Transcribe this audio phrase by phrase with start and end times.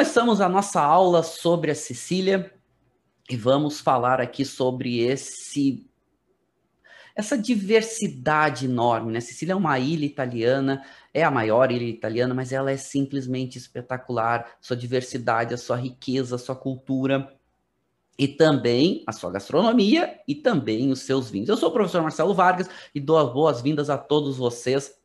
[0.00, 2.50] Começamos a nossa aula sobre a Sicília
[3.28, 5.86] e vamos falar aqui sobre esse
[7.14, 9.20] essa diversidade enorme, né?
[9.20, 14.56] Sicília é uma ilha italiana, é a maior ilha italiana, mas ela é simplesmente espetacular,
[14.58, 17.36] sua diversidade, a sua riqueza, a sua cultura
[18.18, 21.50] e também a sua gastronomia e também os seus vinhos.
[21.50, 24.98] Eu sou o professor Marcelo Vargas e dou as boas-vindas a todos vocês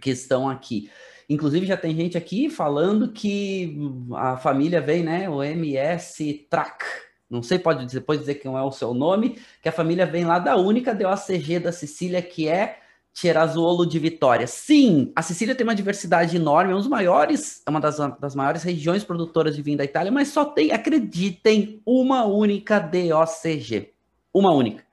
[0.00, 0.88] que estão aqui.
[1.28, 3.76] Inclusive, já tem gente aqui falando que
[4.14, 5.28] a família vem, né?
[5.28, 6.84] O MS Track.
[7.28, 10.38] Não sei, pode depois dizer não é o seu nome, que a família vem lá
[10.38, 12.78] da única DOCG da Sicília, que é
[13.14, 14.46] Tirazuolo de Vitória.
[14.46, 18.34] Sim, a Sicília tem uma diversidade enorme, é um dos maiores, é uma das, das
[18.34, 23.92] maiores regiões produtoras de vinho da Itália, mas só tem, acreditem, uma única DOCG.
[24.32, 24.84] Uma única,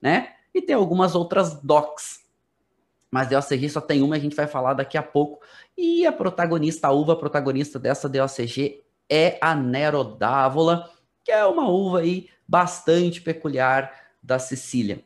[0.00, 0.30] né?
[0.54, 2.23] E tem algumas outras DOCs
[3.14, 5.40] mas DOCG só tem uma, a gente vai falar daqui a pouco.
[5.78, 10.90] E a protagonista, a uva protagonista dessa DOCG é a Nero d'Avola,
[11.22, 13.88] que é uma uva aí bastante peculiar
[14.20, 15.04] da Sicília.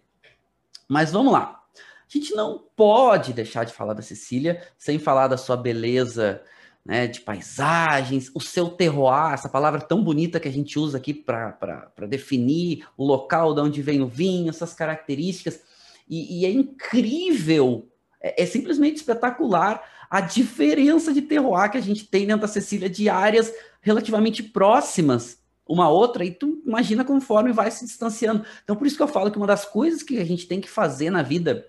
[0.88, 1.62] Mas vamos lá.
[1.74, 6.40] A gente não pode deixar de falar da Sicília sem falar da sua beleza,
[6.82, 11.12] né, de paisagens, o seu terroir, essa palavra tão bonita que a gente usa aqui
[11.12, 15.60] para definir o local de onde vem o vinho, essas características.
[16.08, 17.86] E, e é incrível
[18.20, 22.88] é, é simplesmente espetacular a diferença de terroir que a gente tem dentro da Cecília
[22.88, 25.38] de áreas relativamente próximas
[25.68, 28.44] uma outra, e tu imagina conforme vai se distanciando.
[28.64, 30.68] Então, por isso que eu falo que uma das coisas que a gente tem que
[30.68, 31.66] fazer na vida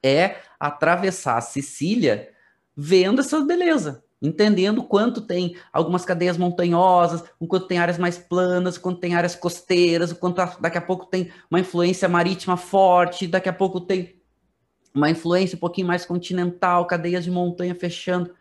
[0.00, 2.30] é atravessar a Sicília
[2.76, 8.76] vendo essa beleza, entendendo quanto tem algumas cadeias montanhosas, o quanto tem áreas mais planas,
[8.76, 13.26] o quanto tem áreas costeiras, o quanto daqui a pouco tem uma influência marítima forte,
[13.26, 14.13] daqui a pouco tem
[14.94, 18.32] uma influência um pouquinho mais continental, cadeias de montanha fechando.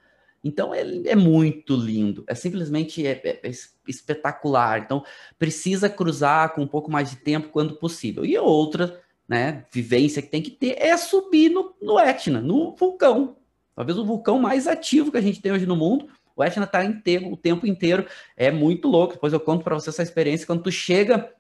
[0.44, 3.52] Então ele é muito lindo, é simplesmente é, é, é
[3.88, 4.80] espetacular.
[4.80, 5.04] Então
[5.40, 8.26] precisa cruzar com um pouco mais de tempo quando possível.
[8.26, 13.38] E outra, né, vivência que tem que ter é subir no, no Etna, no vulcão.
[13.76, 16.08] Talvez o vulcão mais ativo que a gente tem hoje no mundo.
[16.36, 18.06] O Etna está inteiro, o tempo inteiro.
[18.36, 19.14] É muito louco.
[19.14, 20.46] Depois eu conto para você essa experiência.
[20.46, 21.34] Quando tu chega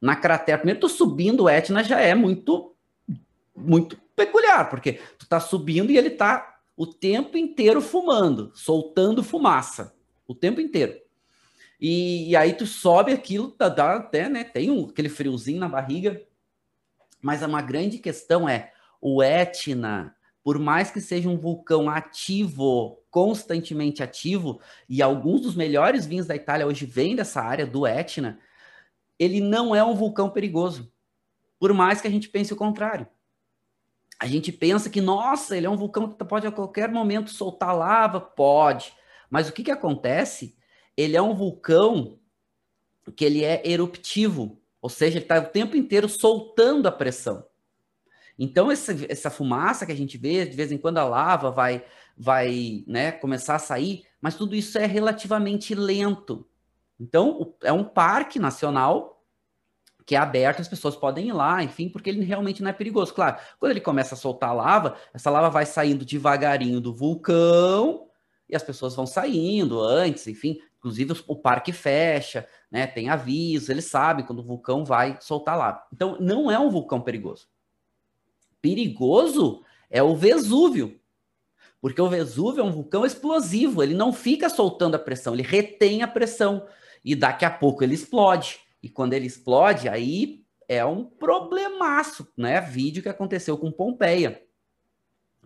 [0.00, 2.71] na cratera, primeiro tu subindo o Etna já é muito
[3.54, 9.94] muito peculiar, porque tu tá subindo e ele tá o tempo inteiro fumando, soltando fumaça,
[10.26, 10.98] o tempo inteiro.
[11.80, 15.68] E, e aí tu sobe aquilo, dá, dá até, né, tem um, aquele friozinho na
[15.68, 16.22] barriga,
[17.20, 20.14] mas uma grande questão é, o Etna,
[20.44, 26.36] por mais que seja um vulcão ativo, constantemente ativo, e alguns dos melhores vinhos da
[26.36, 28.38] Itália hoje vêm dessa área do Etna,
[29.18, 30.92] ele não é um vulcão perigoso,
[31.58, 33.06] por mais que a gente pense o contrário
[34.22, 37.76] a gente pensa que, nossa, ele é um vulcão que pode a qualquer momento soltar
[37.76, 38.20] lava?
[38.20, 38.94] Pode.
[39.28, 40.56] Mas o que, que acontece?
[40.96, 42.20] Ele é um vulcão
[43.16, 47.44] que ele é eruptivo, ou seja, ele está o tempo inteiro soltando a pressão.
[48.38, 51.84] Então, essa, essa fumaça que a gente vê, de vez em quando a lava vai,
[52.16, 56.46] vai né, começar a sair, mas tudo isso é relativamente lento.
[57.00, 59.21] Então, é um parque nacional
[60.04, 63.14] que é aberto, as pessoas podem ir lá, enfim, porque ele realmente não é perigoso.
[63.14, 68.08] Claro, quando ele começa a soltar lava, essa lava vai saindo devagarinho do vulcão
[68.48, 70.58] e as pessoas vão saindo antes, enfim.
[70.78, 72.86] Inclusive o parque fecha, né?
[72.86, 75.82] Tem aviso, eles sabem quando o vulcão vai soltar lava.
[75.92, 77.46] Então não é um vulcão perigoso.
[78.60, 81.00] Perigoso é o Vesúvio,
[81.80, 86.02] porque o Vesúvio é um vulcão explosivo, ele não fica soltando a pressão, ele retém
[86.02, 86.66] a pressão
[87.04, 88.60] e daqui a pouco ele explode.
[88.82, 92.60] E quando ele explode, aí é um problemaço, né?
[92.60, 94.42] Vídeo que aconteceu com Pompeia,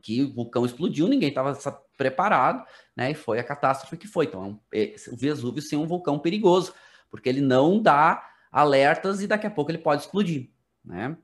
[0.00, 1.58] que o vulcão explodiu, ninguém estava
[1.96, 2.64] preparado,
[2.96, 3.10] né?
[3.10, 4.26] E foi a catástrofe que foi.
[4.26, 6.72] Então, é o Vesúvio sim é um vulcão perigoso,
[7.10, 10.50] porque ele não dá alertas e daqui a pouco ele pode explodir,
[10.84, 11.16] né?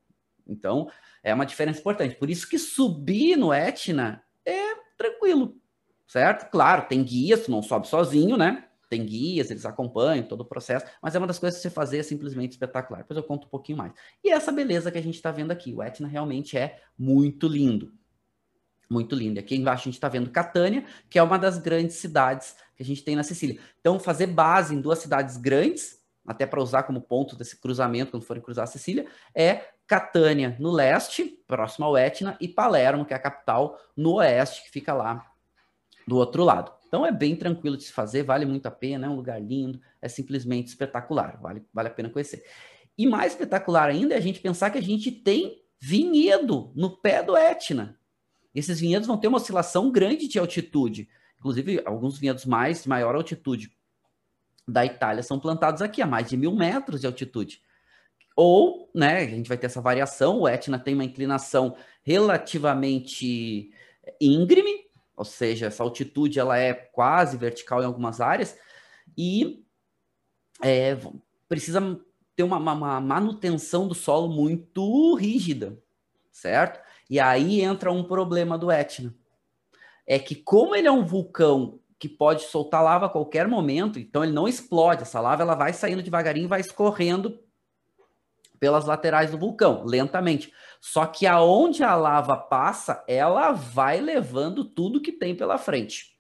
[0.46, 0.90] Então,
[1.22, 2.16] é uma diferença importante.
[2.16, 5.56] Por isso que subir no Etna é tranquilo,
[6.06, 6.50] certo?
[6.50, 8.68] Claro, tem guias, não sobe sozinho, né?
[8.92, 12.00] Tem guias, eles acompanham todo o processo, mas é uma das coisas que você fazer
[12.00, 12.98] é simplesmente espetacular.
[12.98, 13.94] Depois eu conto um pouquinho mais.
[14.22, 17.90] E essa beleza que a gente está vendo aqui, o Etna realmente é muito lindo.
[18.90, 19.40] Muito lindo.
[19.40, 22.86] Aqui embaixo a gente está vendo Catânia, que é uma das grandes cidades que a
[22.86, 23.58] gente tem na Sicília.
[23.80, 28.26] Então, fazer base em duas cidades grandes, até para usar como ponto desse cruzamento quando
[28.26, 33.16] forem cruzar a Sicília, é Catânia no leste, próximo ao Etna, e Palermo, que é
[33.16, 35.24] a capital, no oeste, que fica lá
[36.06, 36.81] do outro lado.
[36.92, 39.80] Então é bem tranquilo de se fazer, vale muito a pena, é um lugar lindo,
[40.02, 42.44] é simplesmente espetacular, vale, vale a pena conhecer.
[42.98, 47.22] E mais espetacular ainda é a gente pensar que a gente tem vinhedo no pé
[47.22, 47.98] do Etna.
[48.54, 51.08] Esses vinhedos vão ter uma oscilação grande de altitude.
[51.38, 53.74] Inclusive, alguns vinhedos mais de maior altitude
[54.68, 57.62] da Itália são plantados aqui a mais de mil metros de altitude.
[58.36, 63.70] Ou, né, a gente vai ter essa variação, o Etna tem uma inclinação relativamente
[64.20, 64.81] íngreme,
[65.16, 68.56] ou seja, essa altitude ela é quase vertical em algumas áreas,
[69.16, 69.64] e
[70.62, 70.96] é,
[71.48, 72.00] precisa
[72.34, 75.78] ter uma, uma, manutenção do solo muito rígida,
[76.30, 76.80] certo?
[77.10, 79.14] E aí entra um problema do Etna.
[80.06, 84.24] É que como ele é um vulcão que pode soltar lava a qualquer momento, então
[84.24, 87.38] ele não explode, essa lava ela vai saindo devagarinho, vai escorrendo
[88.62, 90.52] pelas laterais do vulcão, lentamente.
[90.80, 96.16] Só que aonde a lava passa, ela vai levando tudo que tem pela frente,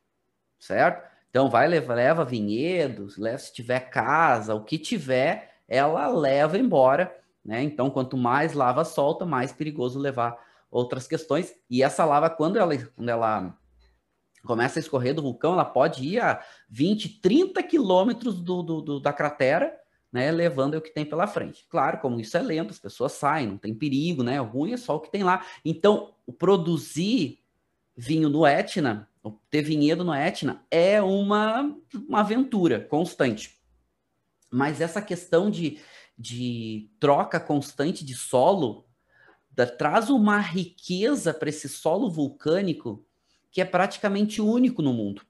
[0.58, 1.08] certo?
[1.30, 7.16] Então vai leva, leva vinhedos, leva se tiver casa, o que tiver, ela leva embora,
[7.44, 7.62] né?
[7.62, 10.36] Então quanto mais lava solta, mais perigoso levar
[10.68, 11.54] outras questões.
[11.70, 13.56] E essa lava quando ela quando ela
[14.44, 19.00] começa a escorrer do vulcão, ela pode ir a 20, 30 quilômetros do, do, do,
[19.00, 19.72] da cratera,
[20.12, 21.64] né, levando o que tem pela frente.
[21.70, 24.38] Claro, como isso é lento, as pessoas saem, não tem perigo, né?
[24.38, 25.44] Ruim é só o que tem lá.
[25.64, 27.38] Então, produzir
[27.96, 29.08] vinho no Etna,
[29.50, 31.74] ter vinhedo no Etna, é uma,
[32.08, 33.58] uma aventura constante.
[34.50, 35.78] Mas essa questão de,
[36.18, 38.86] de troca constante de solo
[39.50, 43.06] da, traz uma riqueza para esse solo vulcânico
[43.50, 45.22] que é praticamente único no mundo.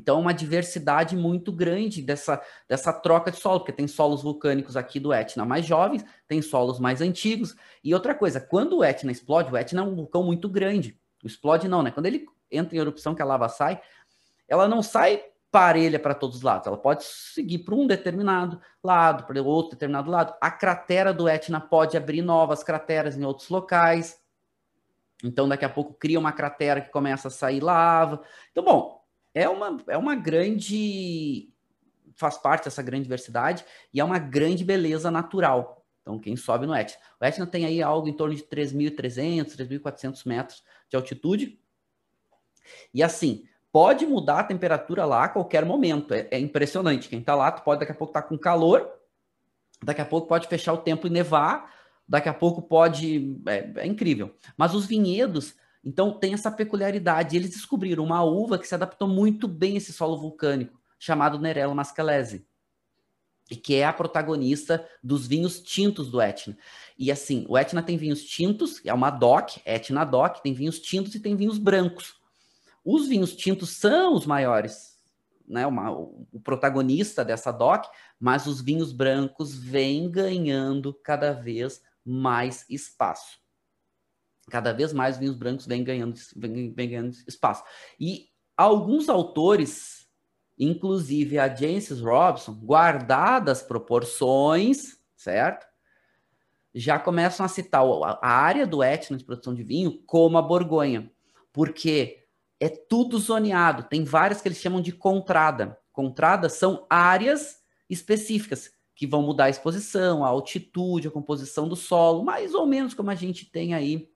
[0.00, 4.98] Então, uma diversidade muito grande dessa, dessa troca de solo, porque tem solos vulcânicos aqui
[4.98, 7.54] do Etna mais jovens, tem solos mais antigos.
[7.84, 10.98] E outra coisa, quando o Etna explode, o Etna é um vulcão muito grande.
[11.22, 11.90] Explode não, né?
[11.90, 13.78] Quando ele entra em erupção, que a lava sai,
[14.48, 16.66] ela não sai parelha para todos os lados.
[16.66, 20.34] Ela pode seguir para um determinado lado, para outro determinado lado.
[20.40, 24.18] A cratera do Etna pode abrir novas crateras em outros locais.
[25.22, 28.22] Então, daqui a pouco cria uma cratera que começa a sair lava.
[28.50, 28.99] Então, bom,
[29.34, 31.52] é uma, é uma grande.
[32.14, 35.84] faz parte dessa grande diversidade e é uma grande beleza natural.
[36.02, 36.98] Então, quem sobe no Etna.
[37.20, 41.60] O Etna tem aí algo em torno de 3.300, 3.400 metros de altitude.
[42.92, 46.14] E assim, pode mudar a temperatura lá a qualquer momento.
[46.14, 47.08] É, é impressionante.
[47.08, 48.90] Quem está lá, tu pode daqui a pouco estar tá com calor,
[49.82, 51.72] daqui a pouco pode fechar o tempo e nevar,
[52.08, 53.40] daqui a pouco pode.
[53.46, 54.34] É, é, incrível.
[54.56, 55.54] Mas os vinhedos,
[55.84, 57.36] então, tem essa peculiaridade.
[57.36, 61.74] Eles descobriram uma uva que se adaptou muito bem a esse solo vulcânico, chamado Nerello
[61.74, 62.46] Mascalese.
[63.50, 66.56] E que é a protagonista dos vinhos tintos do Etna.
[66.96, 71.14] E assim, o Etna tem vinhos tintos, é uma DOC, Etna DOC, tem vinhos tintos
[71.14, 72.14] e tem vinhos brancos.
[72.84, 74.98] Os vinhos tintos são os maiores,
[75.48, 77.88] né, uma, o protagonista dessa DOC,
[78.20, 83.40] mas os vinhos brancos vêm ganhando cada vez mais espaço.
[84.50, 87.64] Cada vez mais vinhos brancos vêm ganhando, vêm, ganhando espaço.
[87.98, 90.06] E alguns autores,
[90.58, 95.66] inclusive a Jancis Robson, guardadas proporções, certo?
[96.74, 97.82] Já começam a citar
[98.20, 101.10] a área do Etna de produção de vinho como a Borgonha,
[101.52, 102.26] porque
[102.60, 103.84] é tudo zoneado.
[103.84, 105.78] Tem várias que eles chamam de contrada.
[105.90, 112.22] Contradas são áreas específicas que vão mudar a exposição, a altitude, a composição do solo,
[112.22, 114.10] mais ou menos como a gente tem aí,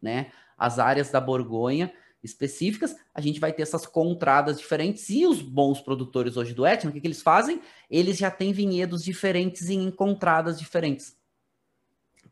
[0.00, 0.30] né?
[0.56, 5.08] As áreas da Borgonha específicas, a gente vai ter essas contradas diferentes.
[5.08, 7.60] E os bons produtores hoje do Etna, o que, que eles fazem?
[7.90, 11.16] Eles já têm vinhedos diferentes em contradas diferentes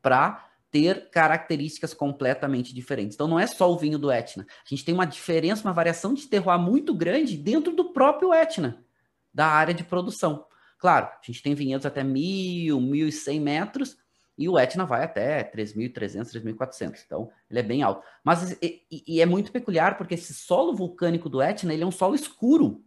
[0.02, 3.14] para ter características completamente diferentes.
[3.14, 4.46] Então não é só o vinho do Etna.
[4.48, 8.84] A gente tem uma diferença, uma variação de terroir muito grande dentro do próprio Etna,
[9.32, 10.44] da área de produção.
[10.78, 13.96] Claro, a gente tem vinhedos até 1.000, 1.100 metros,
[14.38, 17.02] e o Etna vai até 3.300, 3.400.
[17.04, 18.02] Então, ele é bem alto.
[18.22, 21.92] Mas e, e, é muito peculiar porque esse solo vulcânico do Etna, ele é um
[21.92, 22.84] solo escuro.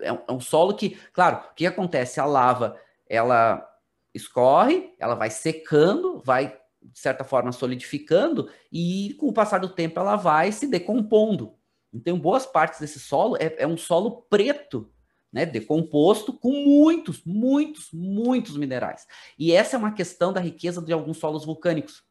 [0.00, 2.20] É um, é um solo que, claro, o que acontece?
[2.20, 3.68] A lava, ela
[4.14, 10.00] escorre, ela vai secando, vai de certa forma solidificando e com o passar do tempo
[10.00, 11.54] ela vai se decompondo.
[11.92, 14.90] Então, boas partes desse solo é, é um solo preto
[15.32, 19.06] né, decomposto com muitos, muitos, muitos minerais.
[19.38, 22.02] E essa é uma questão da riqueza de alguns solos vulcânicos.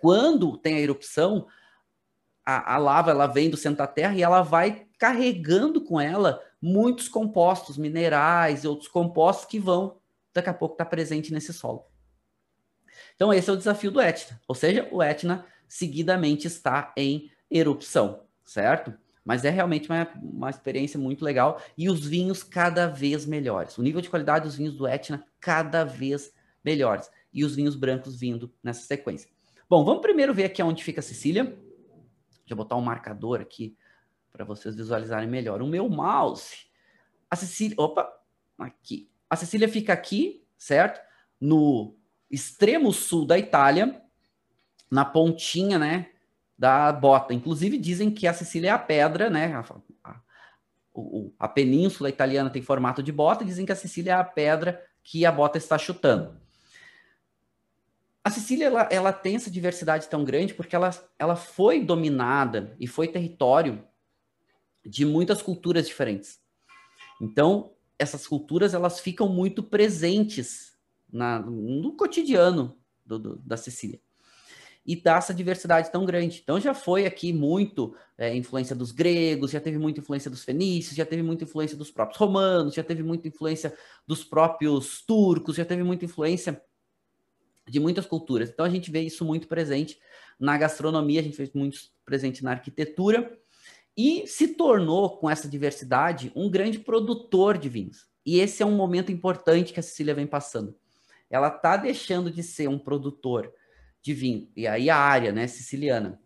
[0.00, 1.46] Quando tem a erupção,
[2.44, 6.42] a, a lava ela vem do centro da Terra e ela vai carregando com ela
[6.60, 9.98] muitos compostos, minerais e outros compostos que vão
[10.32, 11.84] daqui a pouco estar presente nesse solo.
[13.14, 18.22] Então esse é o desafio do Etna, ou seja, o Etna seguidamente está em erupção,
[18.44, 18.94] certo?
[19.26, 21.60] Mas é realmente uma, uma experiência muito legal.
[21.76, 23.76] E os vinhos cada vez melhores.
[23.76, 26.32] O nível de qualidade dos vinhos do Etna cada vez
[26.64, 27.10] melhores.
[27.34, 29.28] E os vinhos brancos vindo nessa sequência.
[29.68, 31.44] Bom, vamos primeiro ver aqui onde fica a Sicília.
[31.44, 33.76] Deixa eu botar um marcador aqui
[34.32, 35.60] para vocês visualizarem melhor.
[35.60, 36.68] O meu mouse,
[37.28, 38.08] a Cecília, opa,
[38.56, 39.10] aqui.
[39.28, 41.00] A Cecília fica aqui, certo?
[41.40, 41.96] No
[42.30, 44.00] extremo sul da Itália,
[44.88, 46.10] na pontinha, né,
[46.58, 47.34] da bota.
[47.34, 49.54] Inclusive dizem que a Sicília é a pedra, né?
[49.54, 50.20] A, a,
[51.38, 55.26] a, península italiana tem formato de bota, dizem que a Sicília é a pedra que
[55.26, 56.40] a bota está chutando.
[58.24, 62.86] A Sicília ela, ela tem essa diversidade tão grande porque ela, ela foi dominada e
[62.86, 63.84] foi território
[64.84, 66.40] de muitas culturas diferentes.
[67.20, 70.76] Então, essas culturas elas ficam muito presentes
[71.12, 74.00] na, no cotidiano do, do, da Sicília
[74.86, 76.40] e dá essa diversidade tão grande.
[76.42, 80.94] Então já foi aqui muito é, influência dos gregos, já teve muita influência dos fenícios,
[80.94, 83.76] já teve muita influência dos próprios romanos, já teve muita influência
[84.06, 86.62] dos próprios turcos, já teve muita influência
[87.68, 88.48] de muitas culturas.
[88.48, 89.98] Então a gente vê isso muito presente
[90.38, 93.36] na gastronomia, a gente vê muito presente na arquitetura
[93.96, 98.06] e se tornou com essa diversidade um grande produtor de vinhos.
[98.24, 100.76] E esse é um momento importante que a Sicília vem passando.
[101.28, 103.52] Ela está deixando de ser um produtor
[104.06, 104.48] de vinho.
[104.54, 106.20] E aí a área, né, siciliana,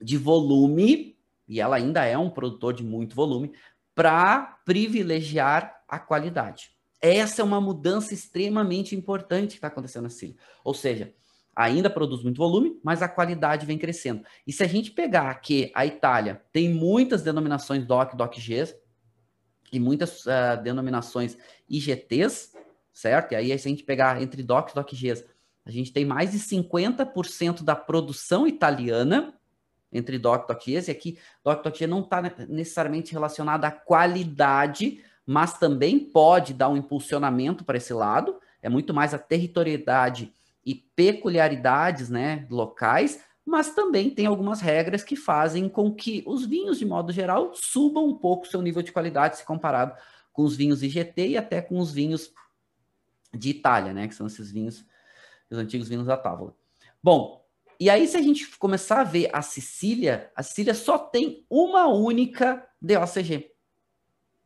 [0.00, 1.18] de volume,
[1.48, 3.52] e ela ainda é um produtor de muito volume,
[3.92, 6.70] para privilegiar a qualidade.
[7.00, 10.36] Essa é uma mudança extremamente importante que está acontecendo na Sicília.
[10.62, 11.12] Ou seja,
[11.54, 14.24] ainda produz muito volume, mas a qualidade vem crescendo.
[14.46, 18.76] E se a gente pegar que a Itália tem muitas denominações DOC, DOC-Gs
[19.72, 21.36] e muitas uh, denominações
[21.68, 22.52] IGTs,
[22.92, 23.32] certo?
[23.32, 25.31] E aí se a gente pegar entre DOC e DOC-Gs
[25.64, 29.34] a gente tem mais de 50% da produção italiana
[29.92, 35.58] entre DOC e e aqui DOC e DOC não está necessariamente relacionada à qualidade, mas
[35.58, 40.32] também pode dar um impulsionamento para esse lado, é muito mais a territorialidade
[40.64, 46.78] e peculiaridades né, locais, mas também tem algumas regras que fazem com que os vinhos,
[46.78, 49.94] de modo geral, subam um pouco seu nível de qualidade se comparado
[50.32, 52.32] com os vinhos IGT e até com os vinhos
[53.34, 54.84] de Itália, né, que são esses vinhos
[55.52, 56.56] os antigos vinhos da tábua.
[57.02, 57.44] Bom,
[57.78, 61.86] e aí se a gente começar a ver a Sicília, a Sicília só tem uma
[61.86, 63.50] única DOCG.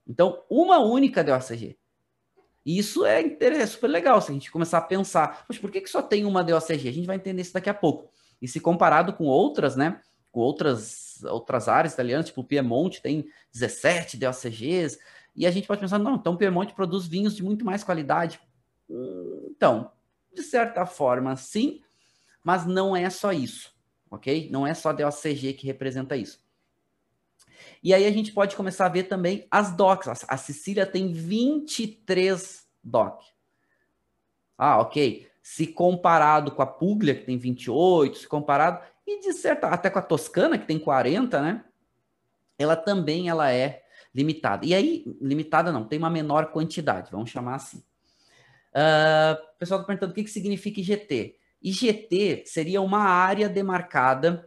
[0.06, 1.76] Então, uma única DOCG.
[2.64, 5.80] E isso é, é super legal se a gente começar a pensar, poxa, por que,
[5.80, 6.88] que só tem uma DOCG?
[6.88, 8.10] A gente vai entender isso daqui a pouco.
[8.40, 10.00] E se comparado com outras, né,
[10.32, 14.98] com outras, outras áreas italianas, tipo o Piemonte tem 17 DOCGs,
[15.34, 18.40] e a gente pode pensar, não, então o Piemonte produz vinhos de muito mais qualidade.
[18.88, 19.92] Hum, então,
[20.36, 21.80] de certa forma, sim,
[22.44, 23.74] mas não é só isso,
[24.10, 24.48] ok?
[24.50, 26.44] Não é só a DOCG que representa isso.
[27.82, 30.24] E aí a gente pode começar a ver também as DOCs.
[30.28, 33.24] A Sicília tem 23 DOC.
[34.58, 35.26] Ah, ok.
[35.42, 39.98] Se comparado com a Puglia, que tem 28, se comparado, e de certa, até com
[39.98, 41.64] a Toscana, que tem 40, né?
[42.58, 43.82] Ela também ela é
[44.14, 44.66] limitada.
[44.66, 47.82] E aí, limitada não, tem uma menor quantidade, vamos chamar assim.
[48.76, 51.38] Uh, o pessoal está perguntando o que, que significa IGT.
[51.62, 54.46] IGT seria uma área demarcada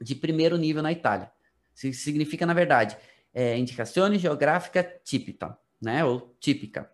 [0.00, 1.28] de primeiro nível na Itália.
[1.74, 2.96] Significa, na verdade,
[3.34, 6.04] é, indicazione geográfica típica, né?
[6.04, 6.88] Ou típica.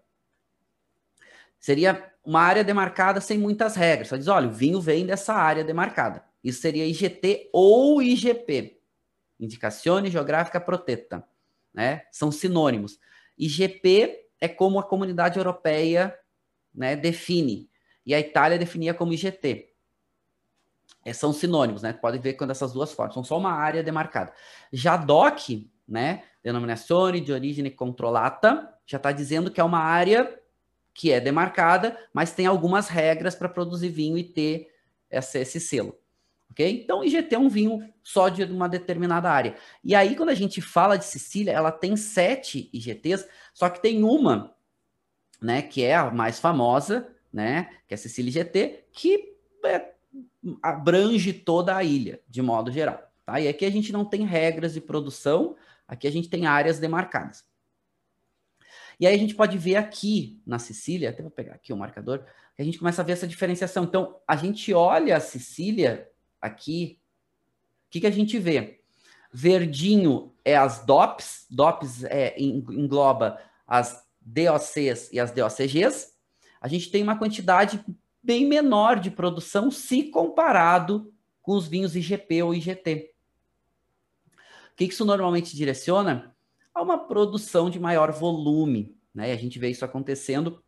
[1.59, 4.09] Seria uma área demarcada sem muitas regras.
[4.09, 6.25] Só diz, olha, o vinho vem dessa área demarcada.
[6.43, 8.81] Isso seria IGT ou IGP.
[9.38, 11.23] Indicazione geográfica protetta,
[11.75, 12.07] né?
[12.11, 12.99] São sinônimos.
[13.37, 16.17] IGP é como a comunidade europeia
[16.78, 17.68] né, define.
[18.06, 19.68] E a Itália definia como IGT.
[21.04, 21.92] É, são sinônimos, né?
[21.92, 24.32] Pode ver quando essas duas formas são só uma área demarcada.
[24.73, 30.40] Já DOC, né, denominazione de origine controllata, já está dizendo que é uma área
[30.94, 34.68] que é demarcada, mas tem algumas regras para produzir vinho e ter
[35.11, 35.97] esse, esse selo.
[36.50, 36.82] Ok?
[36.82, 39.54] Então, IGT é um vinho só de uma determinada área.
[39.85, 44.02] E aí, quando a gente fala de Sicília, ela tem sete IGTs, só que tem
[44.02, 44.54] uma
[45.40, 49.92] né, que é a mais famosa, né, que é a Cecília GT, que é,
[50.62, 53.02] abrange toda a ilha, de modo geral.
[53.25, 53.40] Tá?
[53.40, 57.45] E aqui a gente não tem regras de produção, aqui a gente tem áreas demarcadas.
[59.00, 62.25] E aí a gente pode ver aqui na Sicília, até vou pegar aqui o marcador,
[62.57, 63.85] que a gente começa a ver essa diferenciação.
[63.85, 66.99] Então, a gente olha a Sicília aqui,
[67.87, 68.80] o que, que a gente vê?
[69.33, 76.12] Verdinho é as DOPs, DOPs é, engloba as DOCs e as DOCGs,
[76.61, 77.85] a gente tem uma quantidade
[78.23, 83.14] bem menor de produção se comparado com os vinhos IGP ou IGT.
[84.73, 86.37] O que isso normalmente direciona?
[86.75, 88.97] A uma produção de maior volume.
[89.14, 89.32] Né?
[89.32, 90.62] A gente vê isso acontecendo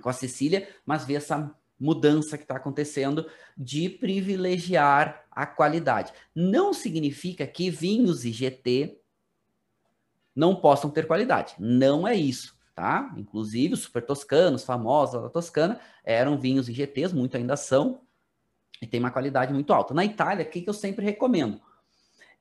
[0.00, 6.12] com a Sicília, mas vê essa mudança que está acontecendo de privilegiar a qualidade.
[6.34, 9.00] Não significa que vinhos IGT
[10.34, 11.54] não possam ter qualidade.
[11.58, 13.14] Não é isso, tá?
[13.16, 18.00] Inclusive, os super toscanos, famosos da Toscana, eram vinhos IGTs, muito ainda são,
[18.82, 19.94] e tem uma qualidade muito alta.
[19.94, 21.60] Na Itália, o que, que eu sempre recomendo?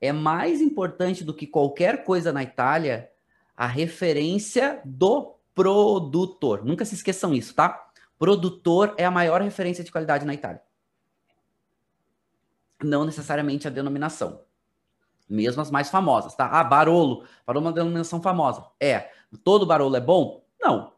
[0.01, 3.09] É mais importante do que qualquer coisa na Itália
[3.55, 6.65] a referência do produtor.
[6.65, 7.87] Nunca se esqueçam isso, tá?
[8.17, 10.61] Produtor é a maior referência de qualidade na Itália.
[12.83, 14.41] Não necessariamente a denominação.
[15.29, 16.47] Mesmo as mais famosas, tá?
[16.47, 17.25] Ah, Barolo.
[17.45, 18.65] Barolo é uma denominação famosa.
[18.79, 19.09] É.
[19.43, 20.45] Todo Barolo é bom?
[20.61, 20.93] Não.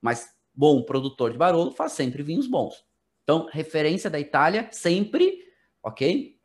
[0.00, 2.84] Mas bom produtor de Barolo faz sempre vinhos bons.
[3.24, 5.42] Então, referência da Itália, sempre,
[5.82, 6.38] ok?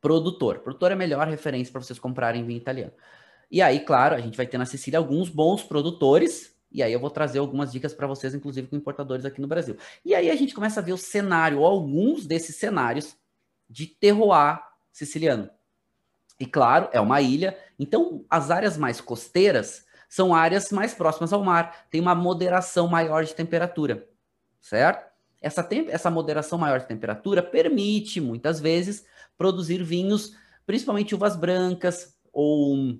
[0.00, 0.58] Produtor.
[0.58, 2.92] Produtor é a melhor referência para vocês comprarem vinho italiano.
[3.50, 7.00] E aí, claro, a gente vai ter na Sicília alguns bons produtores, e aí eu
[7.00, 9.76] vou trazer algumas dicas para vocês, inclusive com importadores aqui no Brasil.
[10.04, 13.16] E aí a gente começa a ver o cenário, alguns desses cenários
[13.70, 14.60] de terroir
[14.92, 15.48] siciliano.
[16.38, 21.42] E claro, é uma ilha, então as áreas mais costeiras são áreas mais próximas ao
[21.42, 24.08] mar, tem uma moderação maior de temperatura,
[24.60, 25.10] certo?
[25.40, 29.04] Essa, essa moderação maior de temperatura permite, muitas vezes,
[29.36, 32.98] produzir vinhos, principalmente uvas brancas ou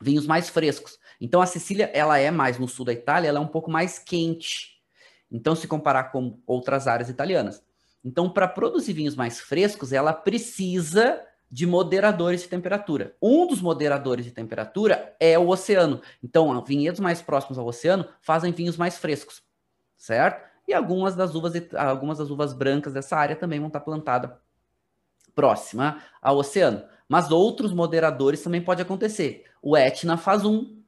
[0.00, 0.98] vinhos mais frescos.
[1.20, 3.98] Então a Sicília, ela é mais no sul da Itália, ela é um pouco mais
[3.98, 4.80] quente.
[5.30, 7.62] Então se comparar com outras áreas italianas.
[8.04, 11.20] Então para produzir vinhos mais frescos, ela precisa
[11.54, 13.14] de moderadores de temperatura.
[13.22, 16.02] Um dos moderadores de temperatura é o oceano.
[16.20, 19.40] Então, vinhedos mais próximos ao oceano fazem vinhos mais frescos,
[19.96, 20.44] certo?
[20.66, 24.32] E algumas das uvas, algumas das uvas brancas dessa área também vão estar plantadas
[25.32, 26.82] próxima ao oceano.
[27.08, 29.44] Mas outros moderadores também pode acontecer.
[29.62, 30.82] O Etna faz um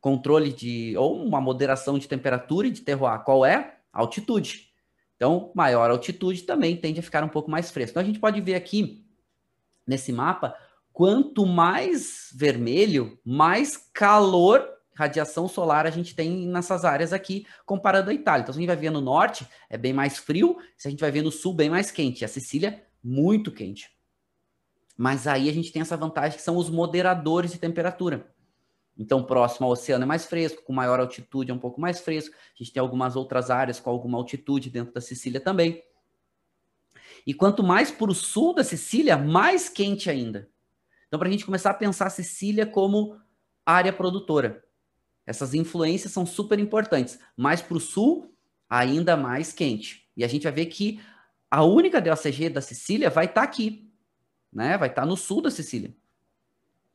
[0.00, 3.22] controle de ou uma moderação de temperatura e de terroir.
[3.22, 3.80] Qual é?
[3.92, 4.72] Altitude.
[5.16, 7.90] Então, maior altitude também tende a ficar um pouco mais fresco.
[7.90, 9.06] Então, a gente pode ver aqui
[9.88, 10.54] nesse mapa,
[10.92, 18.14] quanto mais vermelho, mais calor, radiação solar a gente tem nessas áreas aqui, comparando a
[18.14, 18.42] Itália.
[18.42, 21.00] Então, se a gente vai ver no norte, é bem mais frio, se a gente
[21.00, 22.24] vai ver no sul, bem mais quente.
[22.24, 23.90] A Sicília, muito quente.
[24.96, 28.28] Mas aí a gente tem essa vantagem que são os moderadores de temperatura.
[28.98, 32.34] Então, próximo ao oceano é mais fresco, com maior altitude é um pouco mais fresco.
[32.34, 35.80] A gente tem algumas outras áreas com alguma altitude dentro da Sicília também.
[37.28, 40.48] E quanto mais para o sul da Sicília, mais quente ainda.
[41.06, 43.20] Então, para a gente começar a pensar a Sicília como
[43.66, 44.64] área produtora.
[45.26, 47.18] Essas influências são super importantes.
[47.36, 48.34] Mais para o sul,
[48.66, 50.08] ainda mais quente.
[50.16, 51.02] E a gente vai ver que
[51.50, 53.92] a única DOCG da Sicília vai estar tá aqui,
[54.50, 54.78] né?
[54.78, 55.94] Vai estar tá no sul da Sicília.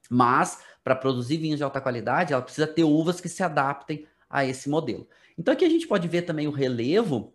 [0.09, 4.43] Mas, para produzir vinhos de alta qualidade, ela precisa ter uvas que se adaptem a
[4.43, 5.07] esse modelo.
[5.37, 7.32] Então, aqui a gente pode ver também o relevo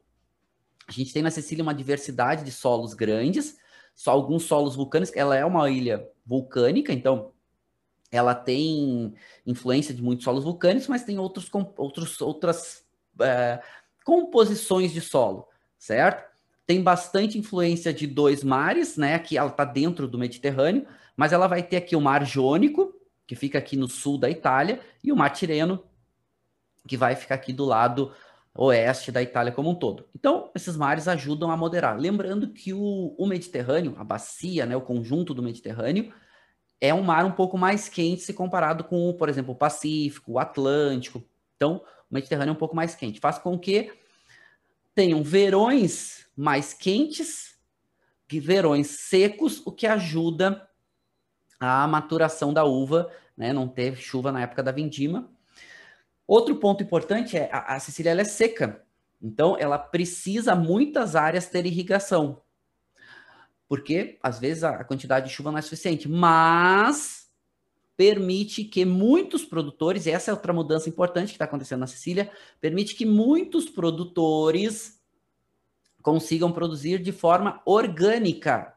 [0.88, 3.59] a gente tem na Sicília uma diversidade de solos grandes,
[3.94, 5.14] só alguns solos vulcânicos.
[5.14, 7.33] Ela é uma ilha vulcânica, então
[8.11, 9.14] ela tem
[9.46, 12.85] influência de muitos solos vulcânicos, mas tem outros, outros, outras
[13.20, 13.61] é,
[14.03, 15.46] composições de solo,
[15.79, 16.27] certo?
[16.66, 19.18] Tem bastante influência de dois mares, né?
[19.18, 22.94] Que ela está dentro do Mediterrâneo, mas ela vai ter aqui o Mar Jônico,
[23.27, 25.85] que fica aqui no sul da Itália, e o Mar Tireno,
[26.87, 28.14] que vai ficar aqui do lado
[28.58, 30.08] oeste da Itália como um todo.
[30.12, 31.96] Então, esses mares ajudam a moderar.
[31.96, 36.12] Lembrando que o, o Mediterrâneo, a bacia, né, o conjunto do Mediterrâneo,
[36.80, 40.38] é um mar um pouco mais quente se comparado com, por exemplo, o Pacífico, o
[40.40, 41.22] Atlântico.
[41.54, 43.20] Então, o Mediterrâneo é um pouco mais quente.
[43.20, 43.92] Faz com que
[44.92, 47.56] tenham verões mais quentes
[48.26, 50.68] que verões secos, o que ajuda
[51.60, 53.52] a maturação da uva, né?
[53.52, 55.30] Não ter chuva na época da vindima
[56.28, 58.84] Outro ponto importante é a, a Sicília é seca,
[59.20, 62.42] então ela precisa muitas áreas ter irrigação,
[63.66, 67.30] porque às vezes a, a quantidade de chuva não é suficiente, mas
[67.96, 72.30] permite que muitos produtores, e essa é outra mudança importante que está acontecendo na Sicília,
[72.60, 75.00] permite que muitos produtores
[76.02, 78.74] consigam produzir de forma orgânica.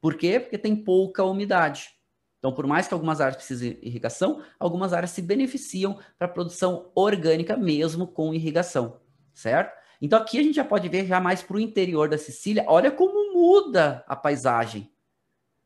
[0.00, 0.38] Por quê?
[0.38, 1.95] Porque tem pouca umidade.
[2.38, 6.90] Então, por mais que algumas áreas precisem de irrigação, algumas áreas se beneficiam para produção
[6.94, 9.00] orgânica mesmo com irrigação,
[9.34, 9.76] certo?
[10.00, 12.64] Então, aqui a gente já pode ver já mais para o interior da Sicília.
[12.68, 14.90] Olha como muda a paisagem.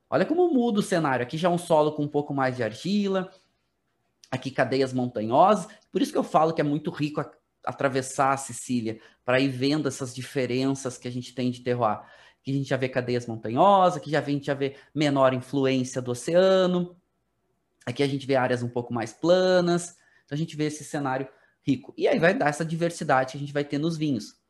[0.08, 1.24] Olha como muda o cenário.
[1.24, 3.30] Aqui já é um solo com um pouco mais de argila,
[4.30, 5.68] aqui cadeias montanhosas.
[5.90, 7.30] Por isso que eu falo que é muito rico a,
[7.64, 12.00] atravessar a Sicília, para ir vendo essas diferenças que a gente tem de terroir
[12.42, 16.00] que a gente já vê cadeias montanhosas, que já a gente já vê menor influência
[16.00, 16.96] do oceano.
[17.84, 19.96] Aqui a gente vê áreas um pouco mais planas.
[20.24, 21.28] Então a gente vê esse cenário
[21.62, 21.92] rico.
[21.96, 24.40] E aí vai dar essa diversidade que a gente vai ter nos vinhos.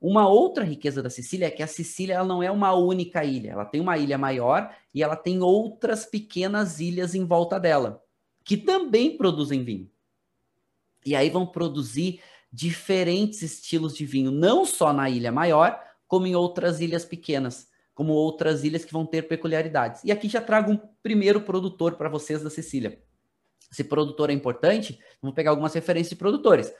[0.00, 3.52] Uma outra riqueza da Sicília é que a Sicília ela não é uma única ilha,
[3.52, 8.02] ela tem uma ilha maior e ela tem outras pequenas ilhas em volta dela,
[8.44, 9.90] que também produzem vinho.
[11.06, 12.20] E aí vão produzir
[12.52, 15.80] diferentes estilos de vinho, não só na ilha maior,
[16.14, 20.04] como em outras ilhas pequenas, como outras ilhas que vão ter peculiaridades.
[20.04, 23.02] E aqui já trago um primeiro produtor para vocês da Sicília.
[23.68, 26.72] Esse produtor é importante, vamos pegar algumas referências de produtores.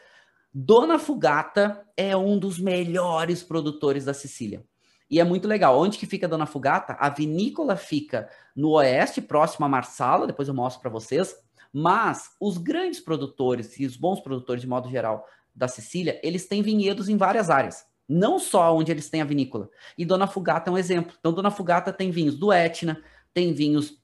[0.53, 4.64] Dona Fugata é um dos melhores produtores da Sicília.
[5.11, 5.81] E é muito legal.
[5.81, 6.97] Onde que fica Dona Fugata?
[7.01, 11.35] A vinícola fica no oeste, próximo a Marsala, depois eu mostro para vocês.
[11.73, 16.62] Mas os grandes produtores e os bons produtores, de modo geral, da Sicília, eles têm
[16.62, 17.85] vinhedos em várias áreas.
[18.09, 19.71] Não só onde eles têm a vinícola.
[19.97, 21.14] E Dona Fugata é um exemplo.
[21.19, 23.99] Então, Dona Fugata tem vinhos do Etna, tem vinhos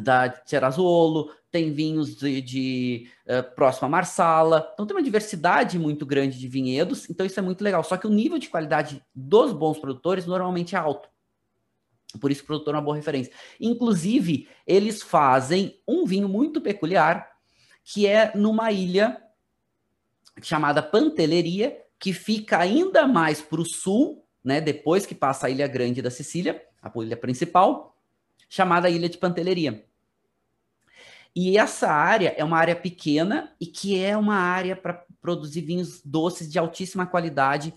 [0.00, 4.68] da Cerazolo, tem vinhos de, de uh, próximo a Marsala.
[4.74, 7.84] Então tem uma diversidade muito grande de vinhedos, então isso é muito legal.
[7.84, 11.08] Só que o nível de qualidade dos bons produtores normalmente é alto.
[12.20, 13.32] Por isso o produtor é uma boa referência.
[13.60, 17.30] Inclusive, eles fazem um vinho muito peculiar,
[17.84, 19.20] que é numa ilha
[20.42, 25.66] chamada Panteleria, que fica ainda mais para o sul, né, depois que passa a Ilha
[25.66, 27.96] Grande da Sicília, a ilha principal,
[28.48, 29.84] chamada Ilha de Panteleria.
[31.34, 36.00] E essa área é uma área pequena e que é uma área para produzir vinhos
[36.04, 37.74] doces de altíssima qualidade,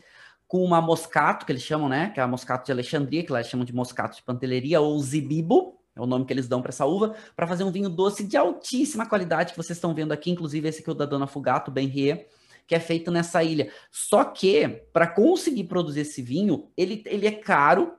[0.47, 2.09] com uma moscato, que eles chamam, né?
[2.11, 5.77] Que é a moscato de Alexandria, que eles chamam de moscato de panteleria, ou zibibo,
[5.95, 8.37] é o nome que eles dão para essa uva, para fazer um vinho doce de
[8.37, 11.71] altíssima qualidade, que vocês estão vendo aqui, inclusive esse aqui é o da Dona Fugato,
[11.71, 12.27] Benrier,
[12.67, 13.71] que é feito nessa ilha.
[13.89, 17.93] Só que, para conseguir produzir esse vinho, ele, ele é caro,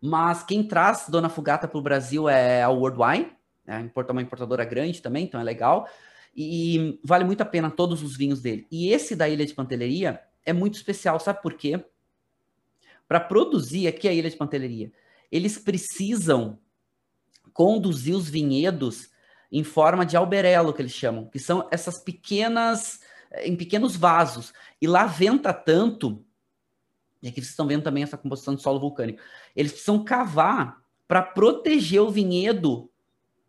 [0.00, 3.32] mas quem traz Dona Fugata para o Brasil é a World Wine,
[3.64, 3.90] né?
[4.10, 5.88] Uma importadora grande também, então é legal.
[6.36, 8.66] E vale muito a pena todos os vinhos dele.
[8.70, 11.82] E esse da Ilha de Panteleria é muito especial, sabe por quê?
[13.06, 14.92] Para produzir aqui a Ilha de Panteleria,
[15.30, 16.58] eles precisam
[17.52, 19.10] conduzir os vinhedos
[19.50, 23.00] em forma de alberelo, que eles chamam, que são essas pequenas,
[23.38, 24.52] em pequenos vasos.
[24.80, 26.24] E lá venta tanto,
[27.22, 29.22] e aqui vocês estão vendo também essa composição de solo vulcânico,
[29.54, 32.90] eles precisam cavar para proteger o vinhedo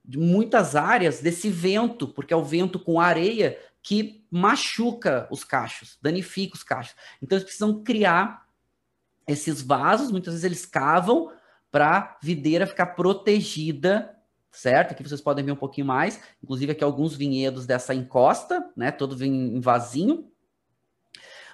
[0.03, 5.97] de muitas áreas desse vento, porque é o vento com areia que machuca os cachos,
[6.01, 6.95] danifica os cachos.
[7.21, 8.47] Então eles precisam criar
[9.27, 11.31] esses vasos, muitas vezes eles cavam
[11.71, 14.13] para a videira ficar protegida,
[14.53, 14.91] certo?
[14.91, 18.91] Aqui vocês podem ver um pouquinho mais, inclusive aqui alguns vinhedos dessa encosta, né?
[18.91, 20.29] Todo em vasinho.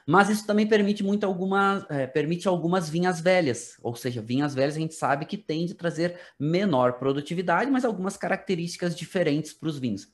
[0.06, 4.76] Mas isso também permite muito algumas, é, permite algumas vinhas velhas, ou seja, vinhas velhas
[4.76, 9.78] a gente sabe que tende a trazer menor produtividade, mas algumas características diferentes para os
[9.78, 10.12] vinhos.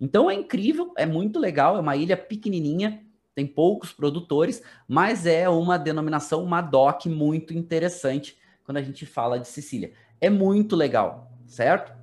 [0.00, 5.48] Então é incrível, é muito legal, é uma ilha pequenininha, tem poucos produtores, mas é
[5.48, 9.92] uma denominação, uma DOC muito interessante quando a gente fala de Sicília.
[10.20, 11.97] É muito legal, certo?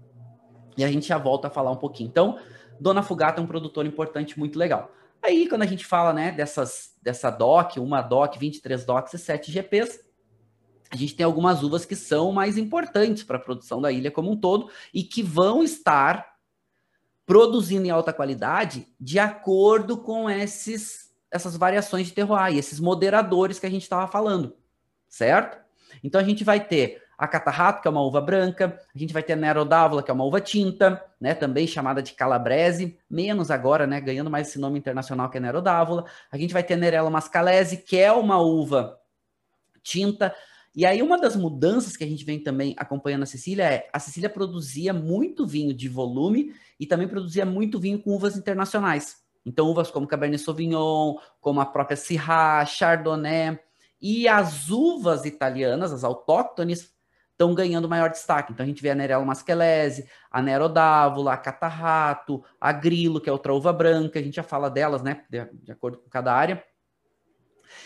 [0.77, 2.09] E a gente já volta a falar um pouquinho.
[2.09, 2.39] Então,
[2.79, 4.91] Dona Fugata é um produtor importante, muito legal.
[5.21, 9.51] Aí, quando a gente fala né, dessas, dessa DOC, uma DOC, 23 DOCs e 7
[9.51, 10.05] GPs,
[10.91, 14.31] a gente tem algumas uvas que são mais importantes para a produção da ilha como
[14.31, 16.35] um todo e que vão estar
[17.25, 23.65] produzindo em alta qualidade de acordo com esses, essas variações de terroir, esses moderadores que
[23.65, 24.55] a gente estava falando,
[25.07, 25.57] certo?
[26.03, 29.23] Então a gente vai ter a Catarrato, que é uma uva branca, a gente vai
[29.23, 33.49] ter a Nero d'Avola, que é uma uva tinta, né, também chamada de Calabrese, menos
[33.49, 36.05] agora, né, ganhando mais esse nome internacional que é Nero d'Avola.
[36.31, 38.99] A gente vai ter a Nerello Mascalese, que é uma uva
[39.81, 40.35] tinta.
[40.75, 43.99] E aí uma das mudanças que a gente vem também acompanhando a Sicília é, a
[43.99, 49.23] Sicília produzia muito vinho de volume e também produzia muito vinho com uvas internacionais.
[49.45, 53.57] Então uvas como Cabernet Sauvignon, como a própria Syrah, Chardonnay,
[54.01, 56.94] e as uvas italianas, as autóctones,
[57.35, 58.53] estão ganhando maior destaque.
[58.53, 63.29] Então a gente vê a Nerello Mascalese, a Nero d'Avola, a Catarrato, a Grilo, que
[63.29, 66.33] é outra uva branca, a gente já fala delas, né, de, de acordo com cada
[66.33, 66.63] área.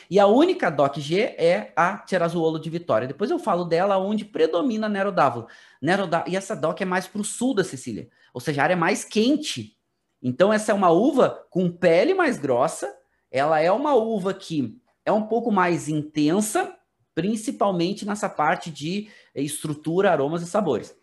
[0.09, 3.07] E a única DOC G é a Cerazzuolo de Vitória.
[3.07, 5.47] Depois eu falo dela onde predomina a Nero d'Avola.
[5.81, 6.29] Nero d'Avola.
[6.31, 9.03] E essa DOC é mais para o sul da Sicília, ou seja, a área mais
[9.03, 9.75] quente.
[10.21, 12.93] Então essa é uma uva com pele mais grossa,
[13.31, 16.75] ela é uma uva que é um pouco mais intensa,
[17.19, 20.97] principalmente nessa parte de estrutura, aromas e sabores.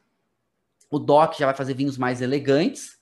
[0.90, 2.98] O DOC já vai fazer vinhos mais elegantes,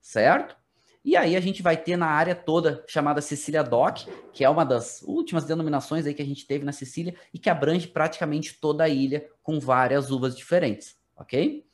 [0.00, 0.56] certo?
[1.04, 4.64] E aí a gente vai ter na área toda chamada Sicília DOC, que é uma
[4.64, 8.82] das últimas denominações aí que a gente teve na Sicília e que abrange praticamente toda
[8.82, 11.64] a ilha com várias uvas diferentes, ok?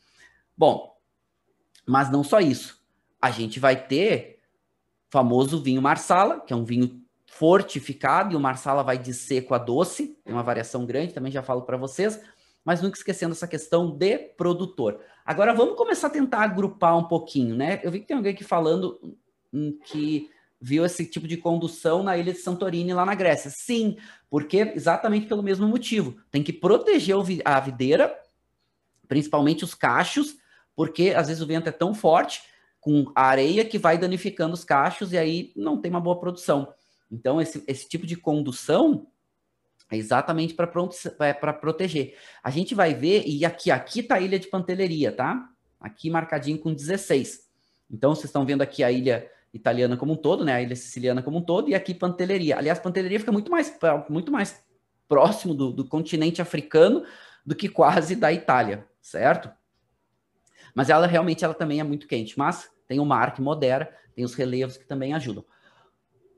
[0.55, 0.95] Bom,
[1.87, 2.85] mas não só isso.
[3.19, 4.41] A gente vai ter
[5.09, 7.02] famoso vinho Marsala, que é um vinho
[7.33, 11.43] fortificado e o Marsala vai de seco a doce, tem uma variação grande, também já
[11.43, 12.21] falo para vocês,
[12.63, 15.01] mas nunca esquecendo essa questão de produtor.
[15.25, 17.81] Agora vamos começar a tentar agrupar um pouquinho, né?
[17.83, 19.17] Eu vi que tem alguém aqui falando
[19.87, 20.29] que
[20.61, 23.51] viu esse tipo de condução na ilha de Santorini, lá na Grécia.
[23.51, 23.97] Sim,
[24.29, 26.17] porque exatamente pelo mesmo motivo.
[26.31, 27.17] Tem que proteger
[27.47, 28.15] a videira,
[29.09, 30.37] principalmente os cachos,
[30.77, 32.43] porque às vezes o vento é tão forte
[32.79, 36.75] com a areia que vai danificando os cachos e aí não tem uma boa produção.
[37.13, 39.07] Então, esse, esse tipo de condução
[39.91, 40.73] é exatamente para
[41.21, 42.17] é proteger.
[42.43, 45.51] A gente vai ver, e aqui, aqui está a ilha de Pantelleria, tá?
[45.79, 47.47] Aqui marcadinho com 16.
[47.91, 50.55] Então, vocês estão vendo aqui a ilha italiana como um todo, né?
[50.55, 52.57] A ilha siciliana como um todo, e aqui Pantelleria.
[52.57, 54.65] Aliás, Pantelleria fica muito mais, muito mais
[55.07, 57.05] próximo do, do continente africano
[57.45, 59.51] do que quase da Itália, certo?
[60.75, 62.39] Mas ela realmente ela também é muito quente.
[62.39, 65.45] Mas tem o mar que modera, tem os relevos que também ajudam.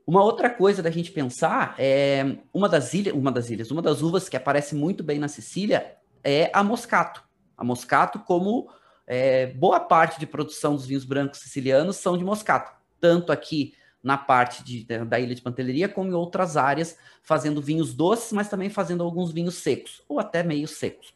[0.07, 4.03] Uma outra coisa da gente pensar é uma das ilhas, uma das ilhas, uma das
[4.03, 7.23] uvas que aparece muito bem na Sicília é a Moscato.
[7.57, 8.69] A Moscato, como
[9.07, 14.15] é, boa parte de produção dos vinhos brancos sicilianos são de Moscato, tanto aqui na
[14.15, 18.69] parte de, da ilha de Pantelleria, como em outras áreas, fazendo vinhos doces, mas também
[18.69, 21.15] fazendo alguns vinhos secos, ou até meio secos.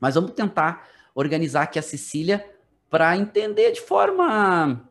[0.00, 2.48] Mas vamos tentar organizar aqui a Sicília
[2.88, 4.88] para entender de forma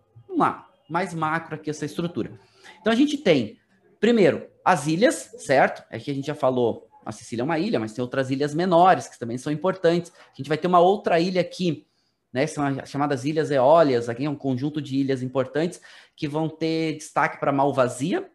[0.88, 2.40] mais macro aqui essa estrutura.
[2.80, 3.60] Então a gente tem,
[4.00, 5.84] primeiro, as ilhas, certo?
[5.89, 8.54] É que a gente já falou, a Sicília é uma ilha, mas tem outras ilhas
[8.54, 10.12] menores que também são importantes.
[10.12, 11.88] A gente vai ter uma outra ilha aqui,
[12.32, 12.45] né?
[12.47, 15.82] São chamadas ilhas eólias, aqui é um conjunto de ilhas importantes
[16.15, 18.30] que vão ter destaque para malvazia,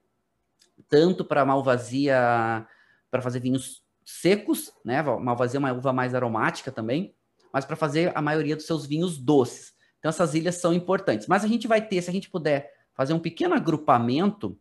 [0.88, 2.66] tanto para malvazia
[3.10, 5.02] para fazer vinhos secos, né?
[5.02, 7.14] Malvazia é uma uva mais aromática também,
[7.52, 9.72] mas para fazer a maioria dos seus vinhos doces.
[9.98, 11.26] Então essas ilhas são importantes.
[11.26, 14.58] Mas a gente vai ter, se a gente puder fazer um pequeno agrupamento,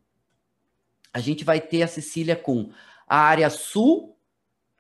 [1.14, 2.70] a gente vai ter a Sicília com
[3.08, 4.18] a área sul,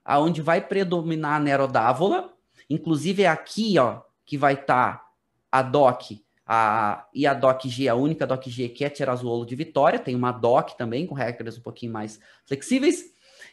[0.03, 2.33] aonde vai predominar a Nerodávola,
[2.69, 5.11] inclusive é aqui, ó, que vai estar tá
[5.51, 9.55] a DOC a, e a DOC G, a única DOC G que é Tirazuolo de
[9.55, 13.05] Vitória, tem uma DOC também com regras um pouquinho mais flexíveis,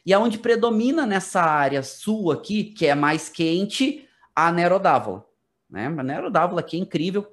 [0.04, 5.24] e aonde predomina nessa área sul aqui, que é mais quente, a Nerodávola.
[5.70, 5.86] Né?
[5.86, 7.32] A Nerodávola aqui é incrível,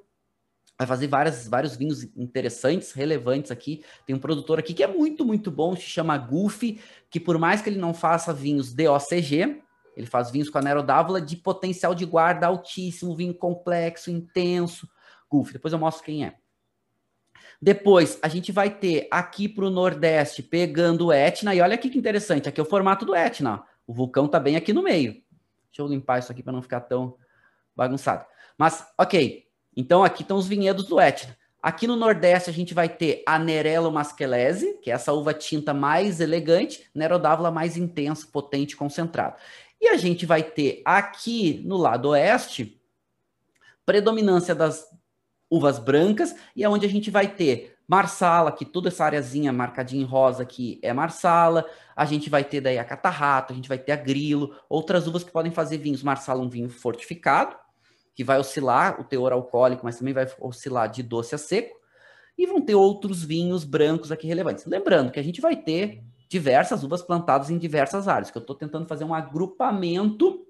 [0.80, 3.84] vai fazer várias, vários vinhos interessantes, relevantes aqui.
[4.06, 7.62] Tem um produtor aqui que é muito, muito bom, se chama Goofy, que por mais
[7.62, 9.62] que ele não faça vinhos DOCG,
[9.98, 10.86] ele faz vinhos com a Nero
[11.26, 14.90] de potencial de guarda altíssimo, vinho complexo, intenso.
[15.30, 16.36] Goofy, depois eu mostro quem é.
[17.62, 21.90] Depois, a gente vai ter aqui para o Nordeste, pegando o Etna, e olha aqui
[21.90, 25.12] que interessante, aqui é o formato do Etna, o vulcão tá bem aqui no meio.
[25.66, 27.18] Deixa eu limpar isso aqui para não ficar tão
[27.76, 28.26] bagunçado.
[28.58, 29.49] Mas, ok,
[29.80, 31.38] então, aqui estão os vinhedos do Etna.
[31.64, 35.74] Aqui no Nordeste, a gente vai ter a Nerello Mascalese, que é essa uva tinta
[35.74, 39.38] mais elegante, Nerodávila mais intenso, potente, concentrado.
[39.80, 42.78] E a gente vai ter aqui no lado oeste,
[43.86, 44.86] predominância das
[45.50, 50.04] uvas brancas, e é onde a gente vai ter Marsala, que toda essa areazinha marcadinha
[50.04, 51.66] em rosa aqui é Marsala.
[51.96, 55.24] A gente vai ter daí a Catarrato, a gente vai ter a Grilo, outras uvas
[55.24, 56.04] que podem fazer vinhos.
[56.04, 57.56] Marsala, um vinho fortificado,
[58.20, 61.80] que vai oscilar o teor alcoólico, mas também vai oscilar de doce a seco.
[62.38, 64.66] E vão ter outros vinhos brancos aqui relevantes.
[64.66, 68.58] Lembrando que a gente vai ter diversas uvas plantadas em diversas áreas, que eu estou
[68.58, 70.46] tentando fazer um agrupamento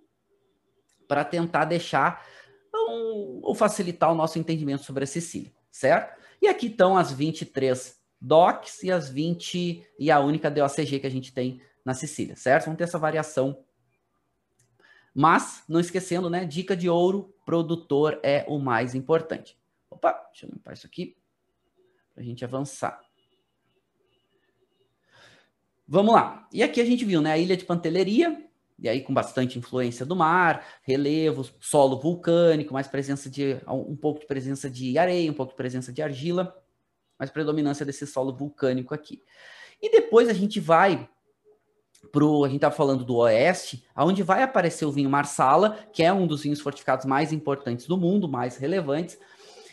[1.07, 2.25] para tentar deixar
[2.73, 6.19] um, ou facilitar o nosso entendimento sobre a Sicília, certo?
[6.41, 11.11] E aqui estão as 23 DOCs e as 20 e a única DOCG que a
[11.11, 12.65] gente tem na Sicília, certo?
[12.65, 13.63] Vamos ter essa variação
[15.13, 16.45] mas, não esquecendo, né?
[16.45, 19.57] Dica de ouro: produtor é o mais importante.
[19.89, 21.17] Opa, deixa eu limpar isso aqui
[22.13, 23.01] para a gente avançar.
[25.87, 26.47] Vamos lá.
[26.53, 27.31] E aqui a gente viu, né?
[27.31, 32.87] A ilha de Pantelleria, e aí com bastante influência do mar, relevos, solo vulcânico, mais
[32.87, 36.55] presença de um pouco de presença de areia, um pouco de presença de argila,
[37.17, 39.23] mais predominância desse solo vulcânico aqui.
[39.81, 41.09] E depois a gente vai
[42.11, 46.11] pro, a gente estava falando do oeste, aonde vai aparecer o vinho Marsala, que é
[46.11, 49.17] um dos vinhos fortificados mais importantes do mundo, mais relevantes.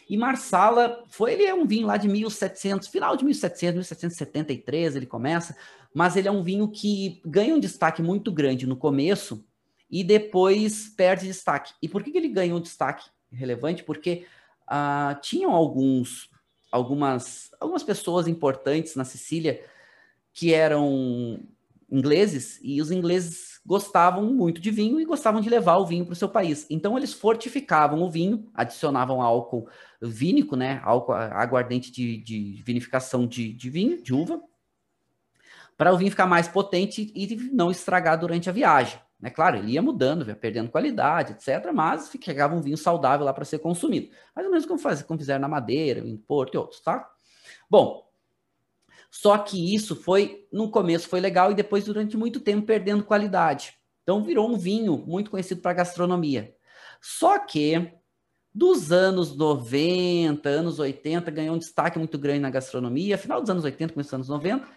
[0.08, 5.06] E Marsala foi, ele é um vinho lá de 1700, final de 1700, 1773 ele
[5.06, 5.56] começa,
[5.92, 9.44] mas ele é um vinho que ganha um destaque muito grande no começo
[9.90, 11.72] e depois perde destaque.
[11.82, 13.82] E por que, que ele ganha um destaque relevante?
[13.82, 14.26] Porque
[14.68, 16.30] uh, tinham alguns,
[16.70, 19.60] algumas, algumas pessoas importantes na Sicília
[20.32, 21.40] que eram
[21.90, 26.12] ingleses e os ingleses gostavam muito de vinho e gostavam de levar o vinho para
[26.12, 26.66] o seu país.
[26.70, 29.68] Então eles fortificavam o vinho, adicionavam álcool
[30.00, 34.40] vínico, né, álcool aguardente de, de vinificação de, de vinho, de uva,
[35.76, 38.98] para o vinho ficar mais potente e não estragar durante a viagem.
[39.20, 39.30] Né?
[39.30, 43.44] Claro, ele ia mudando, ia perdendo qualidade, etc., mas chegava um vinho saudável lá para
[43.44, 44.10] ser consumido.
[44.34, 47.10] Mais ou menos como, faz, como fizeram na Madeira, em Porto e outros, tá?
[47.68, 48.05] Bom,
[49.18, 53.72] só que isso foi, no começo foi legal e depois, durante muito tempo, perdendo qualidade.
[54.02, 56.54] Então, virou um vinho muito conhecido para gastronomia.
[57.00, 57.92] Só que,
[58.54, 63.64] dos anos 90, anos 80, ganhou um destaque muito grande na gastronomia, final dos anos
[63.64, 64.68] 80, começo dos anos 90,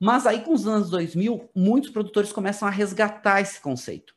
[0.00, 4.14] mas aí, com os anos 2000, muitos produtores começam a resgatar esse conceito.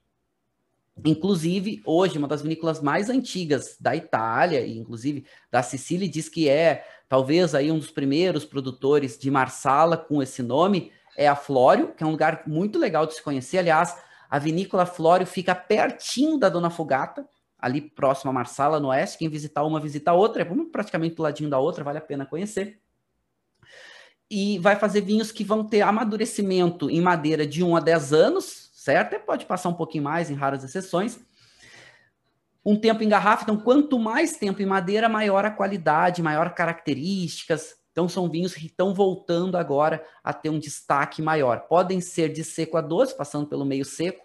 [1.04, 6.48] Inclusive, hoje, uma das vinícolas mais antigas da Itália, e inclusive da Sicília, diz que
[6.48, 11.94] é talvez aí um dos primeiros produtores de Marsala com esse nome, é a Flório,
[11.94, 13.58] que é um lugar muito legal de se conhecer.
[13.58, 13.98] Aliás,
[14.30, 17.28] a vinícola Flório fica pertinho da Dona Fugata,
[17.60, 19.18] ali próximo a Marsala, no oeste.
[19.18, 22.26] Quem visitar uma, visita a outra, é praticamente do ladinho da outra, vale a pena
[22.26, 22.80] conhecer
[24.30, 28.65] e vai fazer vinhos que vão ter amadurecimento em madeira de 1 a 10 anos,
[28.86, 29.16] certo?
[29.16, 31.20] E pode passar um pouquinho mais em raras exceções.
[32.64, 37.76] Um tempo em garrafa, então quanto mais tempo em madeira, maior a qualidade, maior características.
[37.92, 41.62] Então são vinhos que estão voltando agora a ter um destaque maior.
[41.62, 44.24] Podem ser de seco a doce, passando pelo meio seco,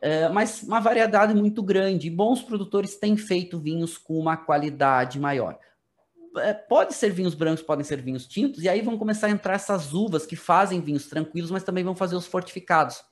[0.00, 2.08] é, mas uma variedade muito grande.
[2.08, 5.58] Bons produtores têm feito vinhos com uma qualidade maior.
[6.38, 9.54] É, pode ser vinhos brancos, podem ser vinhos tintos, e aí vão começar a entrar
[9.54, 13.04] essas uvas que fazem vinhos tranquilos, mas também vão fazer os fortificados.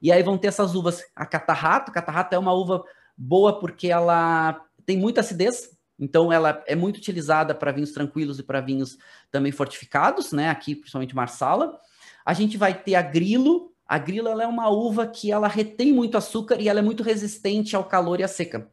[0.00, 2.84] E aí vão ter essas uvas, a catarrato, catarrato é uma uva
[3.16, 8.42] boa porque ela tem muita acidez, então ela é muito utilizada para vinhos tranquilos e
[8.42, 8.98] para vinhos
[9.30, 10.48] também fortificados, né?
[10.48, 11.78] Aqui, principalmente Marsala.
[12.24, 13.72] A gente vai ter a grilo.
[13.86, 17.76] A grilo é uma uva que ela retém muito açúcar e ela é muito resistente
[17.76, 18.68] ao calor e à seca.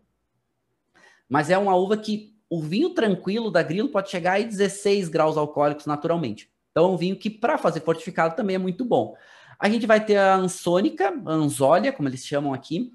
[1.28, 5.38] Mas é uma uva que o vinho tranquilo da Grilo pode chegar a 16 graus
[5.38, 6.50] alcoólicos naturalmente.
[6.72, 9.16] Então, é um vinho que, para fazer fortificado, também é muito bom.
[9.60, 12.92] A gente vai ter a Ansônica, a Anzólia, como eles chamam aqui,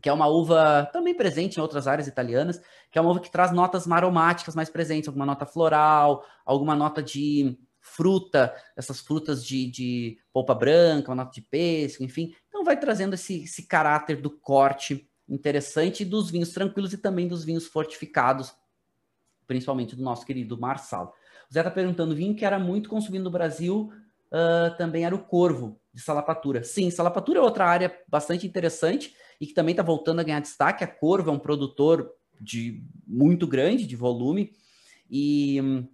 [0.00, 3.30] que é uma uva também presente em outras áreas italianas, que é uma uva que
[3.30, 9.70] traz notas aromáticas mais presentes, alguma nota floral, alguma nota de fruta, essas frutas de,
[9.70, 12.34] de polpa branca, uma nota de pêssego, enfim.
[12.48, 17.44] Então vai trazendo esse, esse caráter do corte interessante dos vinhos tranquilos e também dos
[17.44, 18.54] vinhos fortificados,
[19.46, 21.14] principalmente do nosso querido Marçal.
[21.50, 23.92] O Zé está perguntando, vinho que era muito consumido no Brasil
[24.26, 26.62] uh, também era o Corvo, de Salapatura.
[26.62, 30.84] Sim, Salapatura é outra área bastante interessante e que também está voltando a ganhar destaque.
[30.84, 34.52] A Corvo é um produtor de muito grande, de volume,
[35.10, 35.86] e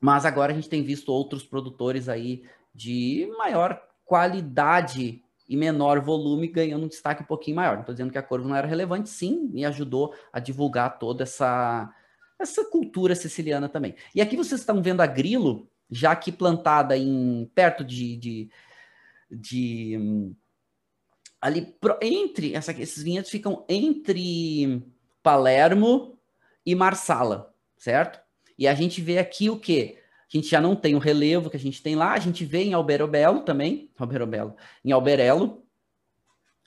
[0.00, 6.48] mas agora a gente tem visto outros produtores aí de maior qualidade e menor volume
[6.48, 7.74] ganhando um destaque um pouquinho maior.
[7.74, 11.22] Não estou dizendo que a Corvo não era relevante, sim, e ajudou a divulgar toda
[11.22, 11.92] essa,
[12.38, 13.94] essa cultura siciliana também.
[14.14, 18.50] E aqui vocês estão vendo a Grilo, já aqui plantada em perto de, de,
[19.30, 20.34] de
[21.40, 24.82] ali entre essa, esses vinhedos ficam entre
[25.22, 26.18] Palermo
[26.64, 28.20] e Marsala, certo?
[28.58, 29.98] E a gente vê aqui o que
[30.32, 32.64] a gente já não tem o relevo que a gente tem lá, a gente vê
[32.64, 35.62] em Alberobello também, Alberobello, em Alberello,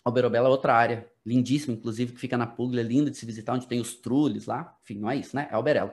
[0.03, 3.67] Alberobello é outra área, lindíssima, inclusive, que fica na Puglia, linda de se visitar, onde
[3.67, 5.47] tem os trules lá, enfim, não é isso, né?
[5.51, 5.91] É Alberello.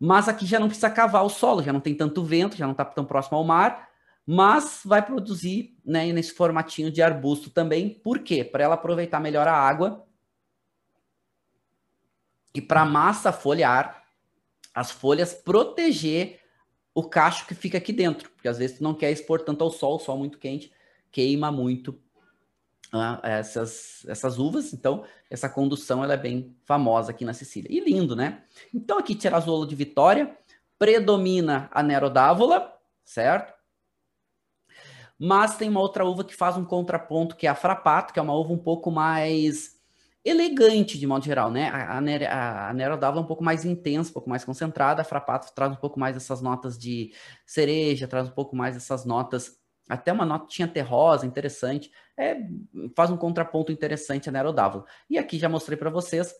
[0.00, 2.72] Mas aqui já não precisa cavar o solo, já não tem tanto vento, já não
[2.72, 3.88] está tão próximo ao mar,
[4.26, 7.88] mas vai produzir né, nesse formatinho de arbusto também.
[7.90, 8.44] Por quê?
[8.44, 10.06] Para ela aproveitar melhor a água
[12.54, 14.04] e para a massa foliar,
[14.74, 16.40] as folhas proteger
[16.98, 19.70] o cacho que fica aqui dentro, porque às vezes tu não quer expor tanto ao
[19.70, 20.72] sol, o sol muito quente
[21.12, 21.92] queima muito
[22.92, 27.70] uh, essas, essas uvas, então essa condução ela é bem famosa aqui na Sicília.
[27.70, 28.42] E lindo, né?
[28.74, 30.36] Então aqui Tirazzolo de Vitória,
[30.76, 33.54] predomina a Nero d'Avola, certo?
[35.16, 38.22] Mas tem uma outra uva que faz um contraponto, que é a Frappato, que é
[38.22, 39.77] uma uva um pouco mais
[40.24, 41.68] elegante de modo geral, né?
[41.68, 45.04] A, a, a Nero D'Avola é um pouco mais intensa, um pouco mais concentrada, a
[45.04, 47.12] Frappato traz um pouco mais essas notas de
[47.46, 49.58] cereja, traz um pouco mais essas notas,
[49.88, 52.36] até uma notinha terrosa, interessante, é,
[52.94, 54.84] faz um contraponto interessante a Nero D'Avola.
[55.08, 56.34] E aqui já mostrei para vocês,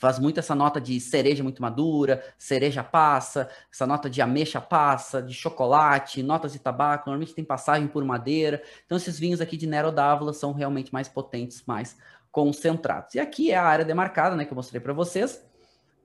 [0.00, 5.22] faz muito essa nota de cereja muito madura, cereja passa, essa nota de ameixa passa,
[5.22, 8.62] de chocolate, notas de tabaco, normalmente tem passagem por madeira.
[8.86, 11.96] Então esses vinhos aqui de Nero d'Avola são realmente mais potentes, mais
[12.34, 13.14] concentrados.
[13.14, 15.40] E aqui é a área demarcada, né, que eu mostrei para vocês,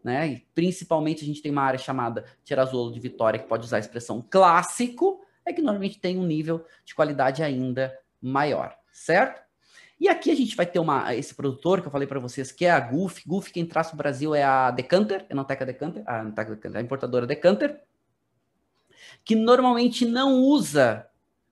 [0.03, 0.27] né?
[0.27, 3.79] E principalmente a gente tem uma área chamada Tirazzolo de Vitória, que pode usar a
[3.79, 9.41] expressão clássico, é que normalmente tem um nível de qualidade ainda maior, certo?
[9.99, 12.63] E aqui a gente vai ter uma, esse produtor que eu falei para vocês, que
[12.63, 13.25] é a Gulf.
[13.25, 17.81] Gulf, quem traz o Brasil é a Decanter, Enoteca Decanter, a, Decanter, a importadora Decanter.
[19.25, 21.07] que normalmente não usa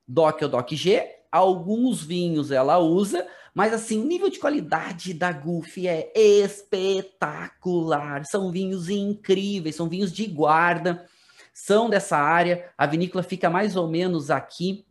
[0.08, 3.28] DOC ou DOC-G, alguns vinhos ela usa,
[3.58, 8.24] mas assim, nível de qualidade da Gulf é espetacular.
[8.24, 11.08] São vinhos incríveis, são vinhos de guarda,
[11.52, 12.70] são dessa área.
[12.78, 14.86] A vinícola fica mais ou menos aqui,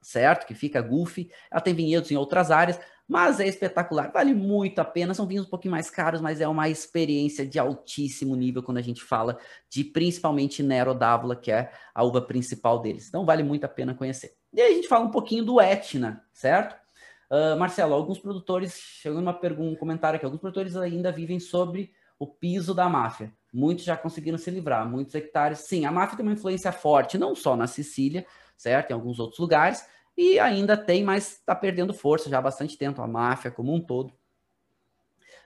[0.00, 0.46] certo?
[0.46, 1.18] Que fica Gulf.
[1.50, 5.12] Ela tem vinhedos em outras áreas, mas é espetacular, vale muito a pena.
[5.12, 8.82] São vinhos um pouquinho mais caros, mas é uma experiência de altíssimo nível quando a
[8.82, 13.06] gente fala de principalmente Nero d'Avola, que é a uva principal deles.
[13.06, 14.34] Então vale muito a pena conhecer.
[14.50, 16.85] E aí a gente fala um pouquinho do Etna, certo?
[17.30, 21.92] Uh, Marcelo, alguns produtores, chegou uma pergunta, um comentário aqui, alguns produtores ainda vivem sobre
[22.18, 23.32] o piso da máfia.
[23.52, 25.60] Muitos já conseguiram se livrar, muitos hectares.
[25.60, 28.90] Sim, a máfia tem uma influência forte, não só na Sicília, certo?
[28.90, 29.84] Em alguns outros lugares,
[30.16, 33.80] e ainda tem, mas está perdendo força já há bastante tempo, a máfia como um
[33.80, 34.12] todo.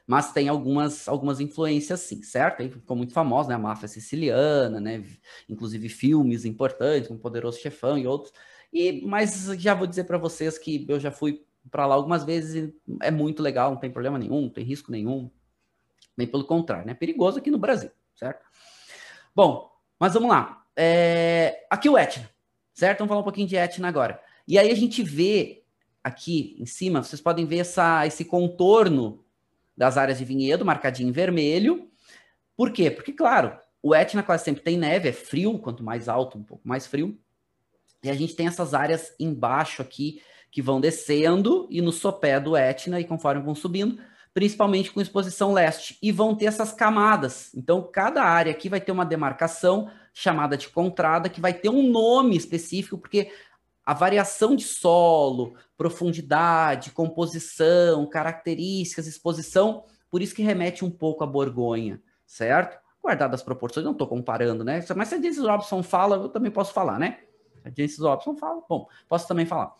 [0.06, 2.62] Mas tem algumas, algumas influências, sim, certo?
[2.62, 3.54] Aí ficou muito famosa, né?
[3.54, 5.04] A máfia siciliana, né?
[5.48, 8.32] Inclusive filmes importantes, como Poderoso Chefão e outros.
[8.72, 12.72] E, mas já vou dizer para vocês que eu já fui para lá algumas vezes
[13.02, 15.30] é muito legal, não tem problema nenhum, não tem risco nenhum.
[16.16, 16.92] Bem pelo contrário, né?
[16.92, 18.44] É perigoso aqui no Brasil, certo?
[19.34, 20.64] Bom, mas vamos lá.
[20.76, 21.66] É...
[21.70, 22.28] Aqui o Etna,
[22.72, 22.98] certo?
[22.98, 24.20] Vamos falar um pouquinho de Etna agora.
[24.46, 25.64] E aí a gente vê
[26.02, 29.24] aqui em cima, vocês podem ver essa, esse contorno
[29.76, 31.90] das áreas de vinhedo, marcadinho em vermelho.
[32.56, 32.90] Por quê?
[32.90, 36.66] Porque, claro, o Etna quase sempre tem neve, é frio, quanto mais alto, um pouco
[36.66, 37.18] mais frio.
[38.02, 42.56] E a gente tem essas áreas embaixo aqui que vão descendo e no sopé do
[42.56, 43.98] Etna, e conforme vão subindo,
[44.32, 47.52] principalmente com exposição leste, e vão ter essas camadas.
[47.54, 51.88] Então, cada área aqui vai ter uma demarcação chamada de contrada, que vai ter um
[51.90, 53.30] nome específico, porque
[53.84, 61.26] a variação de solo, profundidade, composição, características, exposição, por isso que remete um pouco à
[61.26, 62.78] Borgonha, certo?
[63.02, 64.84] Guardadas as proporções, não estou comparando, né?
[64.94, 67.20] Mas se a James Robson fala, eu também posso falar, né?
[67.64, 69.74] A James Robson fala, bom, posso também falar.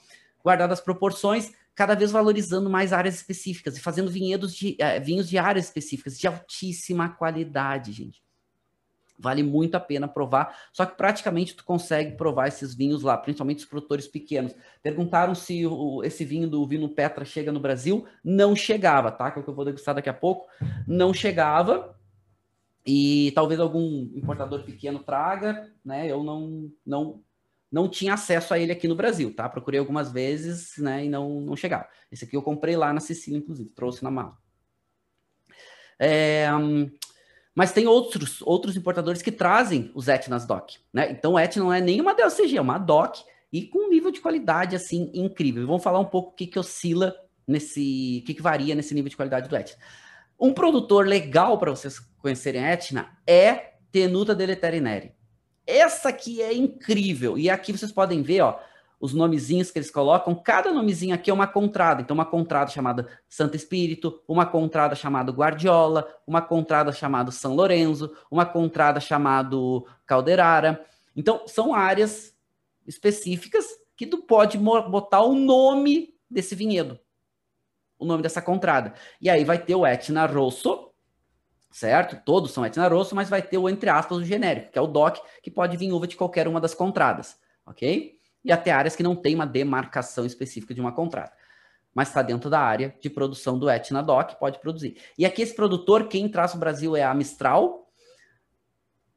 [0.45, 5.29] Guardadas as proporções, cada vez valorizando mais áreas específicas e fazendo vinhedos de, eh, vinhos
[5.29, 8.23] de áreas específicas, de altíssima qualidade, gente.
[9.21, 10.57] Vale muito a pena provar.
[10.73, 14.55] Só que praticamente tu consegue provar esses vinhos lá, principalmente os produtores pequenos.
[14.83, 18.07] Perguntaram se o, esse vinho do Vino Petra chega no Brasil.
[18.25, 19.31] Não chegava, tá?
[19.31, 20.49] Que é o que eu vou degustar daqui a pouco.
[20.87, 21.95] Não chegava.
[22.85, 26.11] E talvez algum importador pequeno traga, né?
[26.11, 27.23] Eu não, não,
[27.71, 29.49] não tinha acesso a ele aqui no Brasil, tá?
[29.49, 31.05] Procurei algumas vezes, né?
[31.05, 31.89] E não, não chegava.
[32.11, 34.37] Esse aqui eu comprei lá na Sicília, inclusive, trouxe na mala.
[35.99, 36.49] É,
[37.55, 41.11] mas tem outros, outros importadores que trazem os Etnas DOC, né?
[41.11, 44.21] Então o Etna não é nenhuma DLCG, é uma DOC e com um nível de
[44.21, 45.67] qualidade assim incrível.
[45.67, 47.15] Vamos falar um pouco o que, que oscila
[47.47, 49.79] nesse, o que, que varia nesse nível de qualidade do Etna.
[50.39, 55.13] Um produtor legal para vocês conhecerem Etna é Tenuta Deletérineri.
[55.71, 57.39] Essa aqui é incrível.
[57.39, 58.59] E aqui vocês podem ver, ó,
[59.01, 62.03] os nomezinhos que eles colocam, cada nomezinho aqui é uma contrada.
[62.03, 68.15] Então, uma contrada chamada Santo Espírito, uma contrada chamada Guardiola, uma contrada chamada São Lourenço,
[68.31, 69.57] uma contrada chamada
[70.05, 70.85] Calderara.
[71.17, 72.35] Então, são áreas
[72.87, 73.67] específicas
[73.97, 76.99] que tu pode botar o nome desse vinhedo,
[77.99, 78.93] o nome dessa contrada.
[79.21, 80.90] E aí vai ter o Etna Rosso,
[81.71, 82.21] certo?
[82.25, 84.87] Todos são Etna Rosso, mas vai ter o, entre aspas, o genérico, que é o
[84.87, 88.21] DOC, que pode vir uva de qualquer uma das contradas, ok?
[88.45, 91.33] e até áreas que não tem uma demarcação específica de uma contrata.
[91.95, 94.97] Mas está dentro da área de produção do Etna Doc, pode produzir.
[95.19, 97.91] E aqui esse produtor, quem traz o Brasil é a Mistral.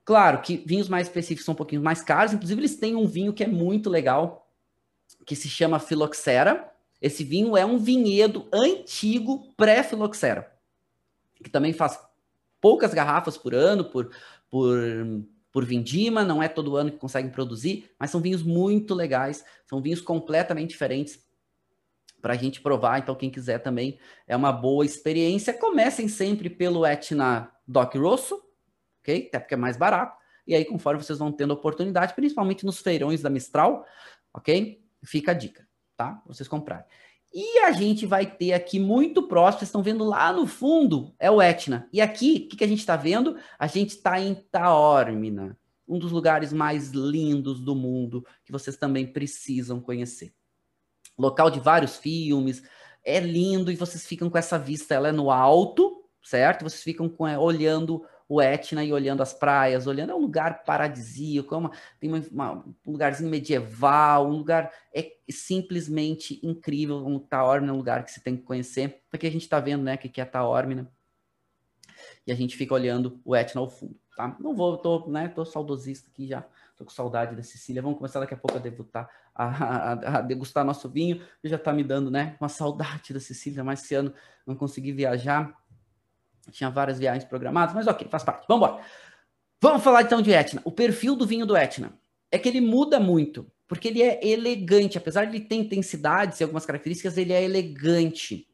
[0.03, 3.33] Claro que vinhos mais específicos são um pouquinho mais caros, inclusive eles têm um vinho
[3.33, 4.49] que é muito legal,
[5.25, 6.69] que se chama Filoxera.
[7.01, 10.51] Esse vinho é um vinhedo antigo pré-filoxera,
[11.41, 11.99] que também faz
[12.63, 14.09] poucas garrafas por ano, por,
[14.49, 14.77] por
[15.53, 19.79] por vindima, não é todo ano que conseguem produzir, mas são vinhos muito legais, são
[19.79, 21.23] vinhos completamente diferentes
[22.19, 22.97] para a gente provar.
[22.97, 25.53] Então, quem quiser também é uma boa experiência.
[25.53, 28.41] Comecem sempre pelo Etna Doc Rosso,
[28.99, 29.27] ok?
[29.27, 30.17] Até porque é mais barato.
[30.47, 33.85] E aí, conforme vocês vão tendo oportunidade, principalmente nos feirões da Mistral,
[34.33, 34.83] ok?
[35.03, 36.19] Fica a dica, tá?
[36.25, 36.85] Vocês comprarem.
[37.33, 41.31] E a gente vai ter aqui muito próximo, vocês estão vendo lá no fundo, é
[41.31, 41.89] o Etna.
[41.91, 43.37] E aqui, o que, que a gente está vendo?
[43.57, 45.57] A gente está em Taormina,
[45.87, 50.31] um dos lugares mais lindos do mundo, que vocês também precisam conhecer.
[51.17, 52.61] Local de vários filmes,
[53.03, 56.63] é lindo e vocês ficam com essa vista, ela é no alto, certo?
[56.63, 60.63] Vocês ficam com, é, olhando o Etna e olhando as praias, olhando, é um lugar
[60.63, 67.19] paradisíaco, é uma, tem uma, uma, um lugarzinho medieval, um lugar é simplesmente incrível, um
[67.19, 69.97] Taormina é um lugar que você tem que conhecer, porque a gente está vendo, né,
[69.97, 70.91] que é Taormina,
[72.25, 74.35] e a gente fica olhando o Etna ao fundo, tá?
[74.39, 76.43] Não vou, tô, né, tô saudosista aqui já,
[76.75, 77.81] Tô com saudade da Sicília.
[77.81, 81.21] Vamos começar daqui a pouco a degustar, a, a, a degustar nosso vinho.
[81.43, 84.13] Já tá me dando, né, uma saudade da Sicília, mas esse ano
[84.45, 85.55] não consegui viajar.
[86.51, 88.45] Tinha várias viagens programadas, mas ok, faz parte.
[88.47, 88.83] Vamos embora.
[89.61, 90.61] Vamos falar então de Etna.
[90.65, 91.93] O perfil do vinho do Etna
[92.29, 94.97] é que ele muda muito, porque ele é elegante.
[94.97, 98.47] Apesar de ele ter intensidades e algumas características, ele é elegante.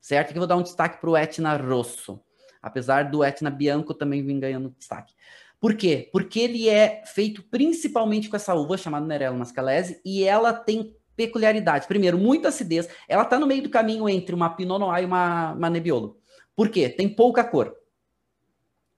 [0.00, 0.30] Certo?
[0.30, 2.20] Aqui eu vou dar um destaque para o Etna Rosso.
[2.60, 5.14] Apesar do Etna Bianco também vir ganhando destaque.
[5.60, 6.08] Por quê?
[6.12, 11.86] Porque ele é feito principalmente com essa uva chamada Nerello Mascalese e ela tem peculiaridades.
[11.86, 12.88] Primeiro, muita acidez.
[13.08, 16.17] Ela está no meio do caminho entre uma Pinot Noir e uma, uma Nebbiolo.
[16.58, 16.88] Por quê?
[16.88, 17.72] Tem pouca cor.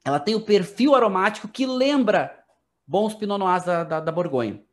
[0.03, 2.43] Ela tem o perfil aromático que lembra
[2.87, 4.65] bons Pinot Noirs da, da, da Borgonha.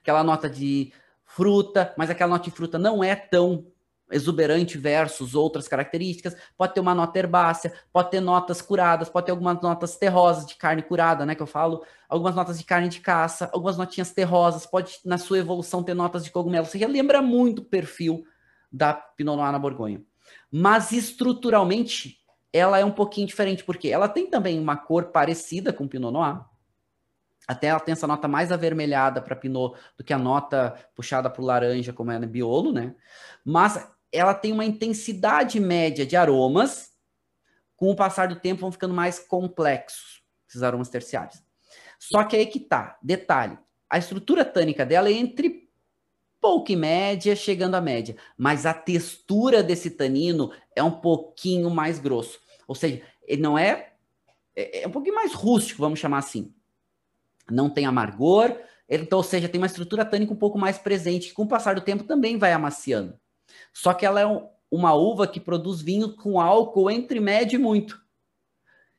[0.00, 0.92] Aquela nota de
[1.24, 3.66] fruta, mas aquela nota de fruta não é tão
[4.12, 9.32] exuberante versus outras características, pode ter uma nota herbácea, pode ter notas curadas, pode ter
[9.32, 13.00] algumas notas terrosas de carne curada, né, que eu falo, algumas notas de carne de
[13.00, 17.58] caça, algumas notinhas terrosas, pode na sua evolução ter notas de cogumelo, você lembra muito
[17.58, 18.24] o perfil
[18.70, 20.00] da Pinot Noir na Borgonha.
[20.50, 22.19] Mas estruturalmente
[22.52, 26.44] ela é um pouquinho diferente, porque ela tem também uma cor parecida com Pinot Noir,
[27.46, 31.42] até ela tem essa nota mais avermelhada para Pinot do que a nota puxada para
[31.42, 32.94] o laranja, como é no Biolo, né?
[33.44, 36.90] Mas ela tem uma intensidade média de aromas,
[37.76, 41.42] com o passar do tempo vão ficando mais complexos, esses aromas terciários.
[41.98, 45.59] Só que aí que tá, detalhe, a estrutura tânica dela é entre
[46.40, 51.98] pouco e média, chegando à média, mas a textura desse tanino é um pouquinho mais
[51.98, 52.40] grosso.
[52.66, 53.92] Ou seja, ele não é,
[54.56, 56.54] é, é um pouquinho mais rústico, vamos chamar assim.
[57.50, 58.56] Não tem amargor,
[58.88, 61.76] então, ou seja, tem uma estrutura tânica um pouco mais presente, que com o passar
[61.76, 63.18] do tempo também vai amaciando.
[63.72, 67.62] Só que ela é um, uma uva que produz vinho com álcool entre médio e
[67.62, 68.00] muito.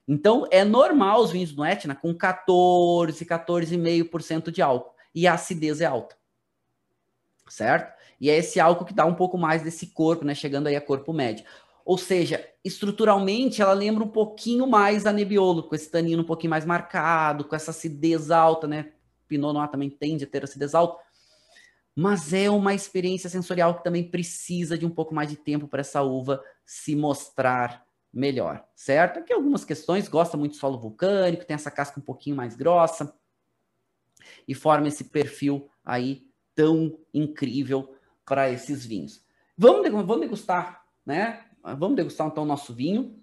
[0.08, 4.96] Então, é normal os vinhos do Etna com 14, 14,5% de álcool.
[5.14, 6.21] E a acidez é alta.
[7.52, 7.94] Certo?
[8.20, 10.34] E é esse álcool que dá um pouco mais desse corpo, né?
[10.34, 11.46] Chegando aí a corpo médio.
[11.84, 16.52] Ou seja, estruturalmente ela lembra um pouquinho mais a Nebbiolo, com esse tanino um pouquinho
[16.52, 18.92] mais marcado, com essa acidez alta, né?
[19.28, 21.02] Pinot Noir também tende a ter acidez alta
[21.96, 25.82] mas é uma experiência sensorial que também precisa de um pouco mais de tempo para
[25.82, 29.20] essa uva se mostrar melhor, certo?
[29.20, 33.14] Aqui algumas questões, gosta muito de solo vulcânico, tem essa casca um pouquinho mais grossa
[34.48, 36.31] e forma esse perfil aí
[36.62, 39.26] tão incrível para esses vinhos.
[39.58, 41.44] Vamos, vamos degustar, né?
[41.64, 43.20] Vamos degustar então o nosso vinho.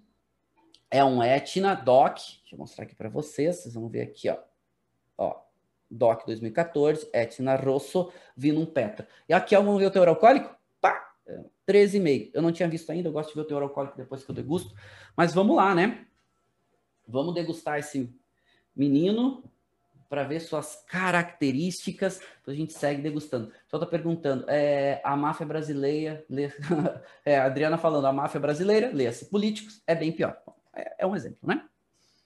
[0.91, 4.37] É um Etna DOC, deixa eu mostrar aqui para vocês, vocês vão ver aqui, ó.
[5.17, 5.41] Ó,
[5.89, 9.07] DOC 2014, Etna Rosso, Vinum Petra.
[9.29, 10.53] E aqui, ó, vamos ver o teor alcoólico?
[10.81, 11.13] Pá!
[11.65, 12.31] 13,5.
[12.33, 14.35] Eu não tinha visto ainda, eu gosto de ver o teor alcoólico depois que eu
[14.35, 14.75] degusto.
[15.15, 16.05] Mas vamos lá, né?
[17.07, 18.13] Vamos degustar esse
[18.75, 19.49] menino
[20.09, 22.19] para ver suas características.
[22.39, 23.51] Depois a gente segue degustando.
[23.67, 26.51] Só tá perguntando, é, a máfia brasileira, lê,
[27.23, 30.35] é, a Adriana falando, a máfia brasileira, lê-se políticos, é bem pior.
[30.73, 31.63] É, é um exemplo, né?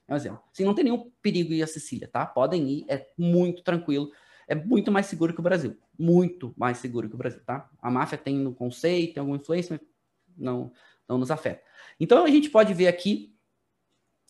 [0.08, 0.42] É um exemplo.
[0.52, 2.26] Assim, não tem nenhum perigo ir a Sicília, tá?
[2.26, 4.12] Podem ir, é muito tranquilo.
[4.48, 5.78] É muito mais seguro que o Brasil.
[5.98, 7.70] Muito mais seguro que o Brasil, tá?
[7.82, 9.90] A máfia tem no conceito, tem alguma influência, mas
[10.38, 10.72] não,
[11.08, 11.62] não nos afeta.
[12.00, 13.34] Então a gente pode ver aqui,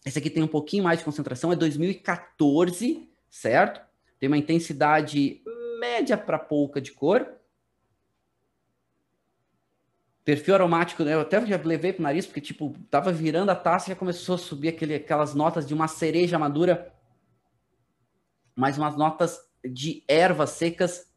[0.06, 3.82] esse aqui tem um pouquinho mais de concentração, é 2014, certo?
[4.20, 5.42] Tem uma intensidade
[5.80, 7.28] média para pouca de cor.
[10.24, 11.16] Perfil aromático, né?
[11.16, 14.36] Eu até já levei pro nariz, porque, tipo, tava virando a taça e já começou
[14.36, 16.94] a subir aquele, aquelas notas de uma cereja madura,
[18.56, 21.12] mais umas notas de ervas secas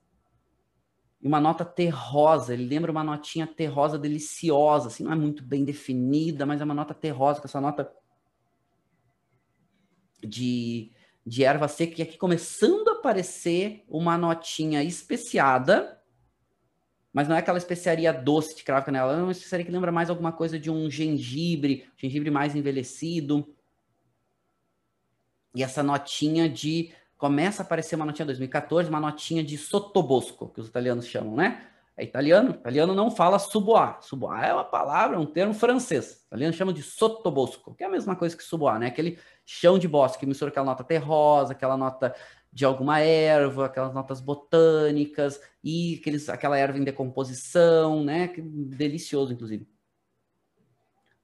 [1.20, 2.54] e uma nota terrosa.
[2.54, 6.74] Ele lembra uma notinha terrosa deliciosa, assim, não é muito bem definida, mas é uma
[6.74, 7.92] nota terrosa, com essa nota
[10.26, 10.90] de,
[11.26, 11.94] de erva seca.
[11.98, 15.96] E aqui começando a aparecer uma notinha especiada
[17.16, 20.10] mas não é aquela especiaria doce de cravo canela, é uma especiaria que lembra mais
[20.10, 23.56] alguma coisa de um gengibre, gengibre mais envelhecido.
[25.54, 30.60] E essa notinha de começa a aparecer uma notinha 2014, uma notinha de sotobosco, que
[30.60, 31.66] os italianos chamam, né?
[31.96, 33.98] É italiano, italiano não fala suboá.
[34.02, 36.22] Suboá é uma palavra, um termo francês.
[36.26, 38.88] Italiano chama de sotobosco, que é a mesma coisa que suboá, né?
[38.88, 42.14] Aquele chão de bosque que mistura aquela nota terrosa, aquela nota
[42.52, 48.30] de alguma erva, aquelas notas botânicas e aqueles, aquela erva em decomposição, né?
[48.36, 49.66] Delicioso, inclusive.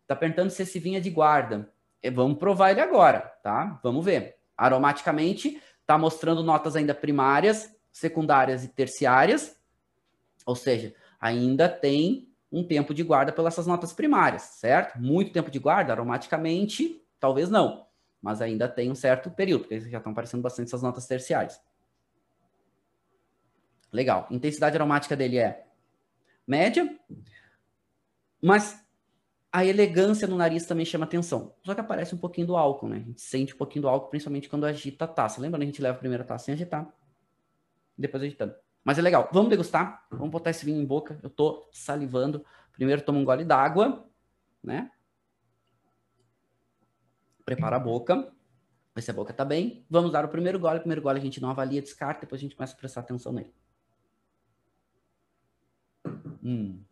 [0.07, 1.71] Tá perguntando se esse vinho é de guarda.
[2.03, 3.79] É, vamos provar ele agora, tá?
[3.83, 4.37] Vamos ver.
[4.57, 9.57] Aromaticamente, tá mostrando notas ainda primárias, secundárias e terciárias,
[10.47, 15.01] ou seja, ainda tem um tempo de guarda pelas essas notas primárias, certo?
[15.01, 17.87] Muito tempo de guarda, aromaticamente, talvez não
[18.23, 21.61] mas ainda tem um certo período, porque já estão aparecendo bastante essas notas terciárias.
[23.93, 24.29] Legal.
[24.31, 25.67] Intensidade aromática dele é
[26.47, 26.97] média,
[28.41, 28.81] mas
[29.51, 31.53] a elegância no nariz também chama atenção.
[31.65, 32.99] Só que aparece um pouquinho do álcool, né?
[32.99, 35.41] A gente sente um pouquinho do álcool, principalmente quando agita a taça.
[35.41, 36.91] Lembra a gente leva a primeira taça sem agitar?
[37.99, 38.55] Depois agitando.
[38.85, 39.29] Mas é legal.
[39.33, 40.07] Vamos degustar?
[40.11, 41.19] Vamos botar esse vinho em boca.
[41.23, 42.45] Eu tô salivando.
[42.73, 44.09] Primeiro toma um gole d'água,
[44.63, 44.91] né?
[47.45, 48.33] Prepara a boca.
[48.95, 49.87] Vê se a boca tá bem.
[49.89, 50.79] Vamos dar o primeiro gole.
[50.79, 52.23] O primeiro gole a gente não avalia, descarta.
[52.23, 53.53] Depois a gente começa a prestar atenção nele.
[56.43, 56.83] Hum.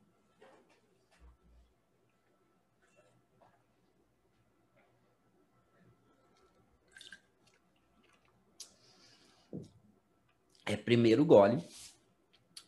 [10.70, 11.60] É primeiro gole.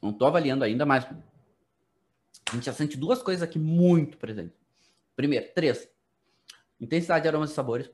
[0.02, 4.58] Não estou avaliando ainda, mas a gente já sente duas coisas aqui muito presentes.
[5.14, 5.88] Primeiro, três.
[6.80, 7.88] Intensidade de aromas e sabores.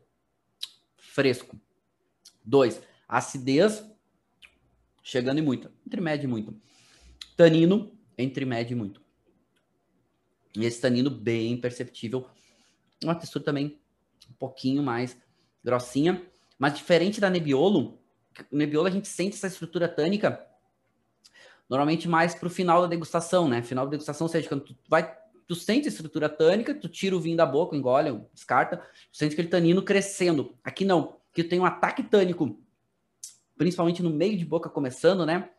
[0.97, 1.61] Fresco.
[2.43, 3.85] Dois, acidez
[5.03, 5.71] chegando em muito.
[5.87, 6.59] Entre médio e muito.
[7.37, 9.03] Tanino, entre médio e muito.
[10.57, 12.27] E esse tanino bem perceptível.
[13.05, 13.79] Uma textura também
[14.31, 15.19] um pouquinho mais
[15.63, 16.27] grossinha.
[16.59, 18.01] Mas diferente da Nebbiolo,
[18.51, 20.47] Nebbiolo a gente sente essa estrutura tânica
[21.69, 23.63] normalmente mais para o final da degustação, né?
[23.63, 25.17] Final da degustação, ou seja, quando tu vai,
[25.47, 29.35] tu sente a estrutura tânica, tu tira o vinho da boca, engole, descarta, tu sente
[29.35, 30.57] aquele tanino crescendo.
[30.65, 32.59] Aqui não, que tem um ataque tânico,
[33.57, 35.51] principalmente no meio de boca começando, né?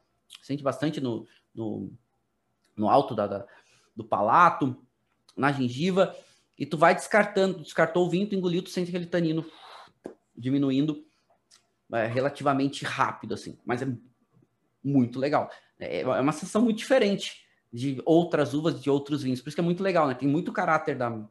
[0.41, 1.91] Sente bastante no, no,
[2.75, 3.45] no alto da, da,
[3.95, 4.75] do palato,
[5.38, 6.15] na gengiva,
[6.57, 9.45] e tu vai descartando, descartou o vinho, tu engoliu, tu sente aquele tanino
[10.36, 11.05] diminuindo
[11.93, 13.87] é, relativamente rápido, assim, mas é
[14.83, 15.49] muito legal.
[15.79, 19.61] É, é uma sensação muito diferente de outras uvas, de outros vinhos, por isso que
[19.61, 20.13] é muito legal, né?
[20.13, 21.21] Tem muito caráter da,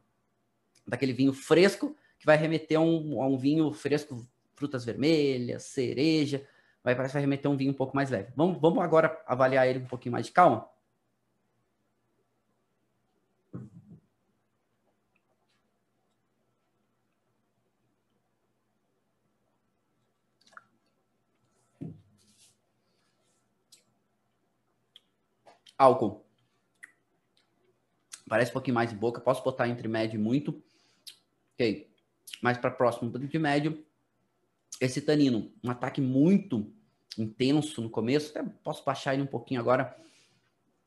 [0.87, 6.45] daquele vinho fresco, que vai remeter a um, a um vinho fresco, frutas vermelhas, cereja,
[6.83, 8.31] vai, parece que vai remeter a um vinho um pouco mais leve.
[8.35, 10.67] Vamos, vamos agora avaliar ele um pouquinho mais de calma?
[25.79, 26.25] Álcool.
[28.27, 29.21] Parece um pouquinho mais de boca.
[29.21, 30.61] Posso botar entre médio e muito.
[31.53, 31.89] Ok.
[32.41, 33.83] Mais para próximo de médio.
[34.81, 36.71] Esse tanino, um ataque muito
[37.17, 38.29] intenso no começo.
[38.29, 39.97] Até posso baixar ele um pouquinho agora.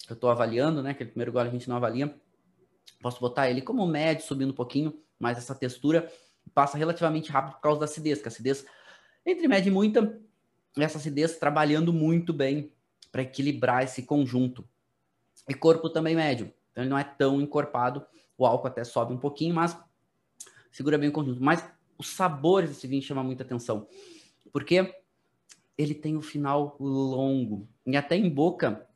[0.09, 0.91] Eu estou avaliando, né?
[0.91, 2.15] Aquele primeiro gole a gente não avalia.
[3.01, 5.03] Posso botar ele como médio, subindo um pouquinho.
[5.19, 6.13] Mas essa textura
[6.55, 8.21] passa relativamente rápido por causa da acidez.
[8.21, 8.65] Que a acidez,
[9.25, 10.21] entre média e muita,
[10.77, 12.73] essa acidez trabalhando muito bem
[13.11, 14.69] para equilibrar esse conjunto.
[15.49, 16.53] E corpo também médio.
[16.71, 18.05] Então ele não é tão encorpado.
[18.37, 19.77] O álcool até sobe um pouquinho, mas
[20.71, 21.43] segura bem o conjunto.
[21.43, 21.65] Mas
[21.99, 23.87] os sabores desse vinho chamam muita atenção.
[24.53, 24.95] Porque
[25.77, 27.69] ele tem o um final longo.
[27.87, 28.87] E até em boca,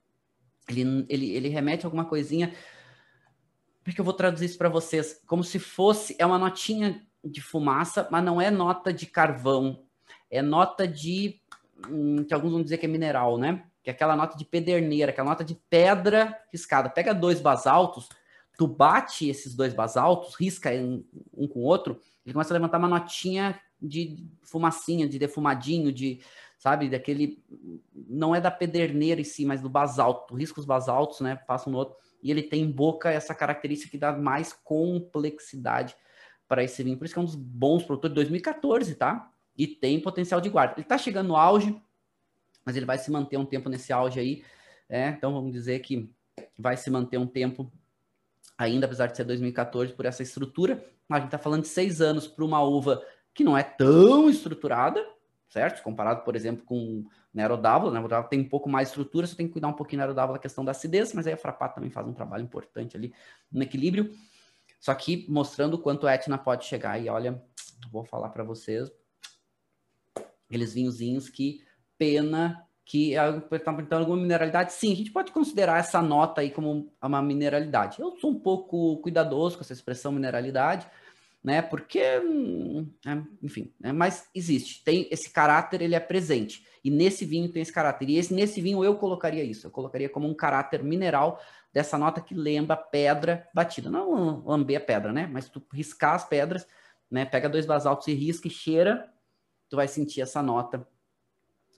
[0.69, 2.49] ele, ele, ele remete a alguma coisinha.
[2.49, 5.23] Como é eu vou traduzir isso para vocês?
[5.27, 6.17] Como se fosse.
[6.19, 9.85] É uma notinha de fumaça, mas não é nota de carvão.
[10.31, 11.41] É nota de.
[11.89, 13.65] Hum, que alguns vão dizer que é mineral, né?
[13.87, 16.91] Que é aquela nota de pederneira, aquela nota de pedra riscada.
[16.91, 18.09] Pega dois basaltos,
[18.59, 20.70] tu bate esses dois basaltos, risca
[21.32, 26.20] um com o outro, ele começa a levantar uma notinha de fumacinha, de defumadinho, de,
[26.59, 27.41] sabe, daquele,
[27.95, 30.26] não é da pederneira em si, mas do basalto.
[30.26, 33.93] Tu risca os basaltos, né, passa no outro, e ele tem em boca essa característica
[33.93, 35.95] que dá mais complexidade
[36.49, 36.99] para esse vinho.
[36.99, 39.30] Por isso que é um dos bons produtores de 2014, tá?
[39.57, 40.74] E tem potencial de guarda.
[40.76, 41.80] Ele tá chegando no auge,
[42.67, 44.45] mas ele vai se manter um tempo nesse auge aí.
[44.89, 46.12] É, então vamos dizer que
[46.59, 47.73] vai se manter um tempo
[48.59, 50.85] ainda, apesar de ser 2014, por essa estrutura.
[51.09, 53.03] A gente está falando de seis anos para uma uva
[53.33, 55.05] que não é tão estruturada,
[55.49, 55.83] certo?
[55.83, 57.99] Comparado, por exemplo, com Nerodávola, né?
[57.99, 60.64] Nerodávola tem um pouco mais estrutura, você tem que cuidar um pouquinho Nerodávola da questão
[60.64, 63.14] da acidez, mas aí a Frapato também faz um trabalho importante ali
[63.53, 64.11] no equilíbrio.
[64.81, 67.01] Só que mostrando o quanto a Etna pode chegar.
[67.01, 67.43] E olha,
[67.91, 68.91] vou falar para vocês,
[70.49, 71.64] aqueles vinhozinhos que
[71.99, 74.73] pena que apresentando alguma mineralidade.
[74.73, 78.01] Sim, a gente pode considerar essa nota aí como uma mineralidade.
[78.01, 80.87] Eu sou um pouco cuidadoso com essa expressão mineralidade,
[81.43, 81.61] né?
[81.61, 84.85] Porque, hum, é, enfim, é, mas existe.
[84.85, 86.65] Tem esse caráter, ele é presente.
[86.85, 88.09] E nesse vinho tem esse caráter.
[88.09, 89.67] E esse, nesse vinho eu colocaria isso.
[89.67, 91.41] Eu colocaria como um caráter mineral
[91.73, 93.91] dessa nota que lembra pedra batida.
[93.91, 95.29] Não lamber a pedra, né?
[95.31, 96.65] Mas tu riscar as pedras,
[97.11, 97.25] né?
[97.25, 99.13] Pega dois basaltos e risca e cheira,
[99.69, 100.87] tu vai sentir essa nota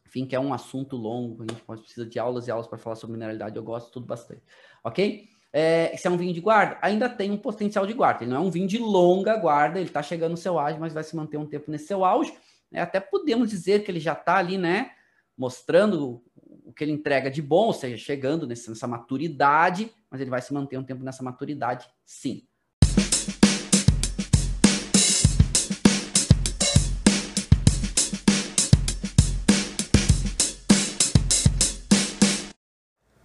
[0.09, 2.78] enfim, que é um assunto longo, a gente pode, precisa de aulas e aulas para
[2.78, 4.42] falar sobre mineralidade, eu gosto tudo bastante,
[4.82, 5.28] ok?
[5.52, 8.38] É, se é um vinho de guarda, ainda tem um potencial de guarda, ele não
[8.38, 11.14] é um vinho de longa guarda, ele está chegando no seu auge, mas vai se
[11.14, 12.32] manter um tempo nesse seu auge,
[12.70, 12.80] né?
[12.80, 14.92] até podemos dizer que ele já está ali, né,
[15.36, 16.22] mostrando
[16.64, 20.52] o que ele entrega de bom, ou seja, chegando nessa maturidade, mas ele vai se
[20.54, 22.46] manter um tempo nessa maturidade, sim.